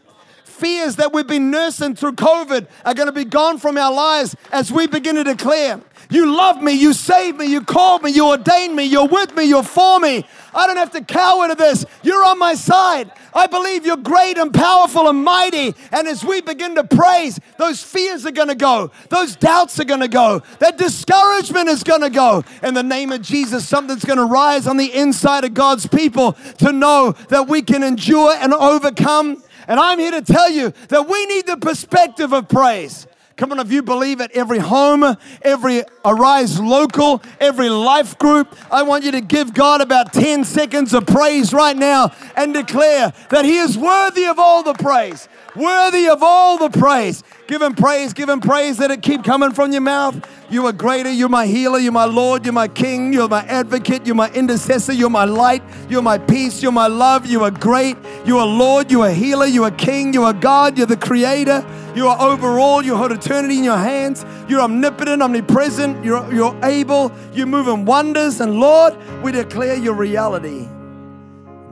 Fears 0.63 0.95
that 0.95 1.13
we've 1.13 1.27
been 1.27 1.51
nursing 1.51 1.97
through 1.97 2.13
COVID 2.13 2.69
are 2.85 2.95
going 2.95 3.09
to 3.09 3.13
be 3.13 3.25
gone 3.25 3.59
from 3.59 3.77
our 3.77 3.93
lives 3.93 4.37
as 4.53 4.71
we 4.71 4.87
begin 4.87 5.17
to 5.17 5.25
declare 5.25 5.81
you 6.09 6.37
love 6.37 6.63
me. 6.63 6.73
You 6.73 6.93
saved 6.93 7.39
me. 7.39 7.47
You 7.47 7.63
called 7.63 8.03
me. 8.03 8.11
You 8.11 8.29
ordained 8.29 8.77
me. 8.77 8.85
You're 8.85 9.09
with 9.09 9.35
me. 9.35 9.45
You're 9.45 9.63
for 9.63 9.99
me. 9.99 10.25
I 10.55 10.67
don't 10.67 10.77
have 10.77 10.91
to 10.93 11.03
cower 11.03 11.49
to 11.49 11.55
this. 11.55 11.87
You're 12.03 12.25
on 12.25 12.39
my 12.39 12.55
side. 12.55 13.11
I 13.35 13.47
believe 13.47 13.87
you're 13.87 13.97
great 13.97 14.37
and 14.37 14.53
powerful 14.53 15.09
and 15.09 15.25
mighty. 15.25 15.75
And 15.91 16.07
as 16.07 16.23
we 16.23 16.43
begin 16.43 16.75
to 16.75 16.85
praise, 16.85 17.41
those 17.57 17.83
fears 17.83 18.27
are 18.27 18.31
going 18.31 18.49
to 18.49 18.55
go. 18.55 18.91
Those 19.09 19.37
doubts 19.37 19.81
are 19.81 19.85
going 19.85 20.01
to 20.01 20.09
go. 20.09 20.43
That 20.59 20.77
discouragement 20.77 21.69
is 21.69 21.83
going 21.83 22.03
to 22.03 22.11
go. 22.11 22.45
In 22.63 22.75
the 22.75 22.83
name 22.83 23.11
of 23.11 23.23
Jesus, 23.23 23.67
something's 23.67 24.05
going 24.05 24.19
to 24.19 24.27
rise 24.27 24.67
on 24.67 24.77
the 24.77 24.93
inside 24.93 25.45
of 25.45 25.55
God's 25.55 25.87
people 25.87 26.35
to 26.59 26.73
know 26.73 27.13
that 27.31 27.49
we 27.49 27.63
can 27.63 27.83
endure 27.83 28.35
and 28.35 28.53
overcome. 28.53 29.43
And 29.69 29.79
I'm 29.79 29.99
here 29.99 30.13
to 30.13 30.23
tell 30.23 30.51
you 30.51 30.73
that 30.89 31.09
we 31.09 31.27
need 31.27 31.47
the 31.47 31.57
perspective 31.57 32.33
of 32.33 32.49
praise. 32.49 33.07
Come 33.37 33.51
on, 33.53 33.59
if 33.59 33.73
you 33.73 33.83
believe 33.83 34.21
it, 34.21 34.31
every 34.33 34.59
home, 34.59 35.17
every 35.41 35.83
Arise 36.05 36.61
local, 36.61 37.23
every 37.41 37.71
life 37.71 38.19
group, 38.19 38.55
I 38.71 38.83
want 38.83 39.05
you 39.05 39.13
to 39.13 39.21
give 39.21 39.55
God 39.55 39.81
about 39.81 40.13
10 40.13 40.45
seconds 40.45 40.93
of 40.93 41.07
praise 41.07 41.53
right 41.53 41.77
now 41.77 42.15
and 42.37 42.53
declare 42.53 43.13
that 43.31 43.45
He 43.45 43.57
is 43.57 43.79
worthy 43.79 44.27
of 44.27 44.39
all 44.39 44.63
the 44.63 44.75
praise. 44.75 45.29
Worthy 45.55 46.09
of 46.09 46.23
all 46.23 46.57
the 46.57 46.71
praise. 46.71 47.23
Give 47.47 47.61
him 47.61 47.75
praise, 47.75 48.15
give 48.15 48.29
him 48.29 48.41
praise. 48.41 48.79
Let 48.79 48.91
it 48.91 49.03
keep 49.03 49.23
coming 49.23 49.53
from 49.53 49.71
your 49.73 49.83
mouth. 49.83 50.27
You 50.49 50.67
are 50.67 50.73
greater. 50.73 51.11
You're 51.11 51.29
my 51.29 51.47
healer. 51.47 51.79
You're 51.79 51.93
my 51.93 52.05
Lord. 52.05 52.45
You're 52.45 52.55
my 52.55 52.69
King. 52.69 53.13
You're 53.13 53.29
my 53.29 53.43
advocate. 53.45 54.07
You're 54.07 54.15
my 54.15 54.31
intercessor. 54.31 54.93
You're 54.93 55.11
my 55.11 55.25
light. 55.25 55.63
You're 55.89 56.03
my 56.03 56.19
peace. 56.19 56.63
You're 56.63 56.73
my 56.73 56.87
love. 56.87 57.27
You 57.27 57.45
are 57.45 57.51
great. 57.51 57.97
You 58.25 58.39
are 58.39 58.47
Lord. 58.47 58.91
You 58.91 59.03
are 59.03 59.11
healer. 59.11 59.47
You 59.47 59.65
are 59.65 59.71
King. 59.71 60.15
You 60.15 60.25
are 60.25 60.33
God. 60.33 60.79
You're 60.79 60.87
the 60.87 60.97
creator. 60.97 61.67
You 61.95 62.09
are 62.09 62.21
overall. 62.21 62.83
You 62.83 62.97
hold 62.97 63.13
eternity 63.13 63.59
in 63.59 63.65
your 63.65 63.77
hands. 63.77 64.25
You're 64.49 64.61
omnipotent, 64.61 65.23
omnipresent. 65.23 66.03
You're, 66.05 66.33
you're 66.33 66.59
able. 66.65 67.13
You're 67.35 67.47
moving 67.47 67.85
wonders. 67.85 68.41
And 68.41 68.59
Lord, 68.59 68.97
we 69.23 69.33
declare 69.33 69.77
your 69.77 69.95
reality, 69.95 70.69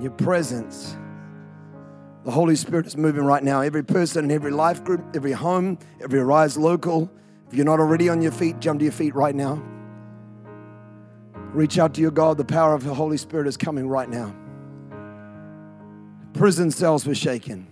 your 0.01 0.12
presence. 0.12 0.97
The 2.24 2.30
Holy 2.30 2.54
Spirit 2.54 2.87
is 2.87 2.96
moving 2.96 3.24
right 3.24 3.42
now. 3.42 3.62
Every 3.62 3.83
person 3.83 4.26
in 4.26 4.30
every 4.30 4.50
life 4.50 4.85
group, 4.85 5.02
every 5.16 5.33
home, 5.33 5.78
every 6.02 6.20
Arise 6.20 6.56
local. 6.56 7.11
If 7.48 7.54
you're 7.54 7.64
not 7.64 7.80
already 7.80 8.09
on 8.09 8.20
your 8.20 8.33
feet, 8.33 8.61
jump 8.61 8.80
to 8.80 8.85
your 8.85 8.92
feet 8.92 9.14
right 9.14 9.35
now. 9.35 9.62
Reach 11.52 11.78
out 11.78 11.94
to 11.94 12.00
your 12.00 12.11
God. 12.11 12.37
The 12.37 12.44
power 12.44 12.74
of 12.74 12.85
the 12.85 12.94
Holy 12.94 13.16
Spirit 13.16 13.46
is 13.46 13.56
coming 13.56 13.88
right 13.88 14.09
now. 14.09 14.35
Prison 16.35 16.70
cells 16.70 17.06
were 17.06 17.14
shaken, 17.14 17.66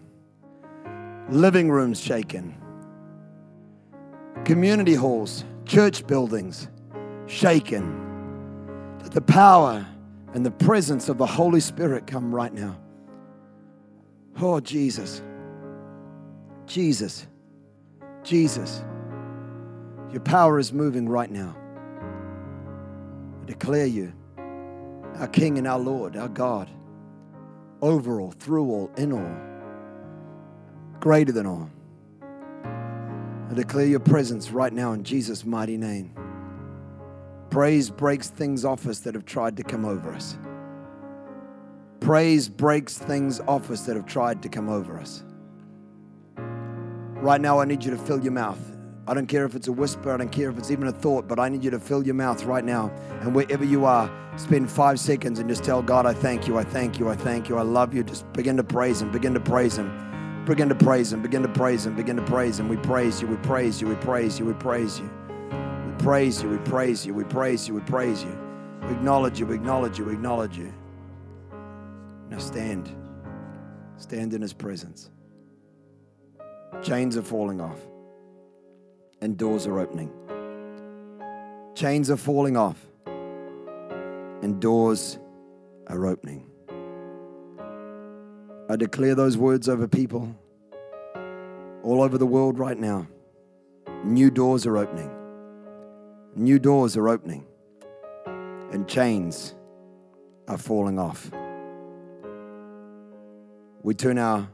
living 1.29 1.71
rooms 1.71 2.01
shaken, 2.01 2.57
community 4.45 4.95
halls, 4.95 5.45
church 5.65 6.07
buildings 6.07 6.69
shaken. 7.27 8.07
That 9.03 9.13
the 9.13 9.21
power 9.21 9.87
and 10.35 10.45
the 10.45 10.51
presence 10.51 11.09
of 11.09 11.19
the 11.19 11.27
Holy 11.27 11.61
Spirit 11.61 12.07
come 12.07 12.35
right 12.35 12.53
now. 12.53 12.79
Oh, 14.41 14.61
Jesus. 14.61 15.21
Jesus. 16.67 17.27
Jesus. 18.23 18.85
Your 20.13 20.21
power 20.21 20.59
is 20.59 20.73
moving 20.73 21.09
right 21.09 21.31
now. 21.31 21.57
I 23.43 23.47
declare 23.47 23.87
you, 23.87 24.13
our 25.17 25.29
King 25.29 25.59
and 25.59 25.67
our 25.67 25.79
Lord, 25.79 26.17
our 26.17 26.29
God, 26.29 26.71
over 27.83 28.21
all, 28.21 28.31
through 28.33 28.71
all, 28.71 28.91
in 28.97 29.13
all, 29.13 29.37
greater 31.01 31.33
than 31.33 31.47
all. 31.47 31.69
I 33.51 33.55
declare 33.55 33.87
your 33.87 34.01
presence 34.01 34.51
right 34.51 34.73
now 34.73 34.93
in 34.93 35.03
Jesus' 35.03 35.45
mighty 35.45 35.77
name. 35.77 36.13
Praise 37.51 37.91
breaks 37.91 38.29
things 38.29 38.65
off 38.65 38.87
us 38.87 39.01
that 39.01 39.15
have 39.15 39.25
tried 39.25 39.57
to 39.57 39.63
come 39.63 39.85
over 39.85 40.13
us. 40.13 40.39
Praise 42.01 42.49
breaks 42.49 42.97
things 42.97 43.41
off 43.41 43.71
us 43.71 43.87
that 43.87 43.97
have 43.97 44.07
tried 44.07 44.43
to 44.43 44.49
come 44.49 44.69
over 44.69 44.99
us. 44.99 45.25
Right 47.21 47.41
now, 47.41 47.59
I 47.59 47.65
need 47.65 47.85
you 47.85 47.91
to 47.91 47.99
fill 47.99 48.23
your 48.23 48.33
mouth. 48.33 48.61
I 49.09 49.15
don't 49.15 49.27
care 49.27 49.45
if 49.47 49.55
it's 49.55 49.69
a 49.69 49.73
whisper, 49.73 50.13
I 50.13 50.19
don't 50.19 50.31
care 50.31 50.51
if 50.51 50.59
it's 50.59 50.71
even 50.71 50.87
a 50.87 50.93
thought, 50.93 51.27
but 51.27 51.39
I 51.39 51.49
need 51.49 51.65
you 51.65 51.71
to 51.71 51.81
fill 51.81 52.05
your 52.05 52.15
mouth 52.15 52.45
right 52.45 52.65
now. 52.65 52.93
And 53.23 53.35
wherever 53.35 53.65
you 53.65 53.87
are, 53.87 54.11
spend 54.37 54.71
five 54.71 55.01
seconds 55.01 55.39
and 55.39 55.49
just 55.49 55.65
tell 55.65 55.83
God, 55.83 56.05
I 56.05 56.13
thank 56.13 56.47
you, 56.47 56.59
I 56.59 56.63
thank 56.63 56.99
you, 56.99 57.09
I 57.09 57.17
thank 57.17 57.49
you, 57.49 57.57
I 57.57 57.63
love 57.63 57.95
you. 57.95 58.05
Just 58.05 58.31
begin 58.35 58.59
to 58.59 58.65
praise 58.65 59.01
Him, 59.01 59.11
begin 59.11 59.33
to 59.33 59.41
praise 59.41 59.79
Him, 59.79 60.45
begin 60.45 60.69
to 60.69 60.75
praise 60.75 61.11
Him, 61.13 61.23
begin 61.23 61.43
to 61.43 61.49
praise 61.49 61.87
Him, 61.87 61.97
begin 61.97 62.17
to 62.17 62.23
praise 62.23 62.61
Him. 62.61 62.69
We 62.69 62.77
praise 62.77 63.21
you, 63.23 63.29
we 63.29 63.37
praise 63.37 63.81
you, 63.81 63.89
we 63.89 63.95
praise 63.97 64.39
you, 64.39 64.45
we 64.45 64.53
praise 64.53 65.01
you. 65.01 65.11
We 65.51 66.05
praise 66.05 66.43
you, 66.43 66.51
we 66.51 66.59
praise 66.59 67.07
you, 67.07 67.15
we 67.15 67.25
praise 67.25 67.67
you, 67.67 67.75
we 67.75 67.81
praise 67.81 68.23
you. 68.23 68.39
We 68.83 68.91
acknowledge 68.91 69.41
you, 69.41 69.47
we 69.47 69.55
acknowledge 69.55 69.99
you, 69.99 70.05
we 70.05 70.13
acknowledge 70.13 70.57
you. 70.57 70.73
Now 72.31 72.39
stand. 72.39 72.95
Stand 73.97 74.35
in 74.35 74.43
his 74.43 74.53
presence. 74.53 75.11
Chains 76.83 77.17
are 77.17 77.23
falling 77.23 77.61
off 77.61 77.81
and 79.21 79.37
doors 79.37 79.67
are 79.67 79.79
opening. 79.81 80.13
Chains 81.75 82.11
are 82.11 82.17
falling 82.17 82.57
off 82.57 82.87
and 84.43 84.61
doors 84.61 85.19
are 85.89 86.07
opening. 86.07 86.47
I 88.71 88.77
declare 88.77 89.15
those 89.15 89.37
words 89.39 89.69
over 89.69 89.89
people 89.89 90.35
all 91.83 92.03
over 92.03 92.19
the 92.19 92.27
world 92.27 92.59
right 92.59 92.79
now. 92.79 93.07
New 94.05 94.31
doors 94.31 94.67
are 94.67 94.77
opening. 94.77 95.11
New 96.37 96.59
doors 96.59 96.97
are 96.97 97.09
opening. 97.09 97.47
And 98.71 98.87
chains 98.87 99.55
are 100.47 100.59
falling 100.59 100.99
off. 100.99 101.31
We 103.83 103.95
turn 103.95 104.19
our 104.19 104.49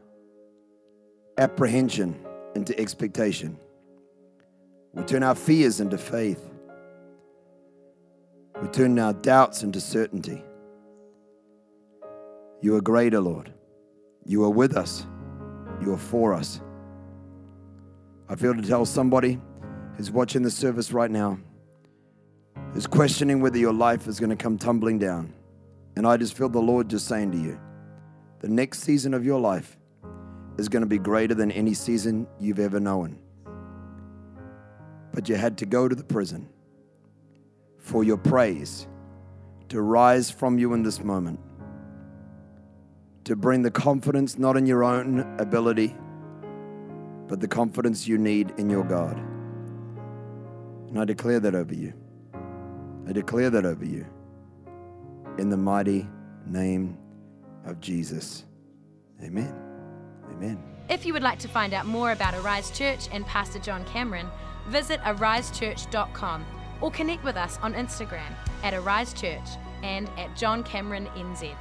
apprehension 1.39 2.25
into 2.55 2.79
expectation. 2.79 3.59
We 4.93 5.03
turn 5.03 5.23
our 5.23 5.35
fears 5.35 5.81
into 5.81 5.99
faith. 5.99 6.51
We 8.63 8.69
turn 8.69 8.99
our 8.99 9.13
doubts 9.13 9.63
into 9.63 9.81
certainty. 9.81 10.43
You 12.61 12.77
are 12.77 12.81
greater, 12.81 13.21
Lord. 13.21 13.53
You 14.25 14.45
are 14.45 14.51
with 14.51 14.77
us. 14.77 15.07
You 15.83 15.93
are 15.93 15.99
for 15.99 16.33
us. 16.33 16.61
I 18.29 18.37
feel 18.37 18.55
to 18.55 18.63
tell 18.63 18.87
somebody 18.87 19.41
who's 19.97 20.11
watching 20.11 20.43
the 20.43 20.51
service 20.51 20.93
right 20.93 21.11
now, 21.11 21.39
who's 22.73 22.87
questioning 22.87 23.41
whether 23.41 23.59
your 23.59 23.75
life 23.75 24.07
is 24.07 24.19
going 24.19 24.31
to 24.31 24.37
come 24.37 24.57
tumbling 24.57 24.99
down. 24.99 25.33
And 25.97 26.07
I 26.07 26.17
just 26.17 26.37
feel 26.37 26.49
the 26.49 26.59
Lord 26.59 26.89
just 26.89 27.07
saying 27.07 27.33
to 27.33 27.39
you, 27.39 27.61
the 28.45 28.51
next 28.51 28.81
season 28.81 29.15
of 29.15 29.25
your 29.25 29.41
life 29.41 29.79
is 30.59 30.69
going 30.69 30.83
to 30.83 30.87
be 30.87 30.99
greater 30.99 31.33
than 31.33 31.51
any 31.51 31.73
season 31.73 32.27
you've 32.39 32.59
ever 32.59 32.79
known. 32.79 33.19
But 35.15 35.31
you 35.31 35.37
had 35.37 35.57
to 35.59 35.65
go 35.65 35.89
to 35.89 35.95
the 35.95 36.05
prison 36.05 36.51
for 37.79 38.05
your 38.05 38.19
praise 38.19 38.87
to 39.71 39.81
rise 39.81 40.31
from 40.31 40.59
you 40.59 40.75
in 40.75 40.83
this 40.83 41.03
moment, 41.03 41.41
to 43.25 43.35
bring 43.35 43.63
the 43.63 43.71
confidence 43.71 44.37
not 44.37 44.59
in 44.59 44.67
your 44.67 44.85
own 44.85 45.21
ability, 45.39 45.97
but 47.27 47.41
the 47.41 47.49
confidence 47.49 48.07
you 48.07 48.19
need 48.19 48.53
in 48.59 48.69
your 48.69 48.85
God. 48.85 49.17
And 50.91 51.01
I 51.01 51.07
declare 51.07 51.41
that 51.41 51.55
over 51.55 51.75
you. 51.75 51.95
I 53.09 53.13
declare 53.13 53.49
that 53.49 53.65
over 53.65 53.87
you 53.87 54.05
in 55.39 55.49
the 55.49 55.57
mighty 55.57 56.07
name 56.45 56.99
of 57.65 57.81
Jesus. 57.81 58.45
Amen. 59.23 59.55
Amen. 60.31 60.63
If 60.89 61.07
you 61.07 61.13
would 61.13 61.23
like 61.23 61.39
to 61.41 61.49
find 61.49 61.73
out 61.73 61.87
more 61.87 62.13
about 62.13 62.35
Arise 62.35 62.71
Church 62.71 63.09
and 63.13 63.27
Pastor 63.27 63.59
John 63.59 63.85
Cameron, 63.87 64.29
visit 64.69 65.01
arisechurch.com 65.01 66.45
or 66.81 66.91
connect 66.91 67.25
with 67.25 67.37
us 67.37 67.59
on 67.63 67.75
Instagram 67.75 68.35
at 68.63 68.75
Arise 68.75 69.15
Church 69.15 69.49
and 69.83 70.09
at 70.19 70.37
John 70.37 70.63
Cameron 70.63 71.07
NZ. 71.15 71.55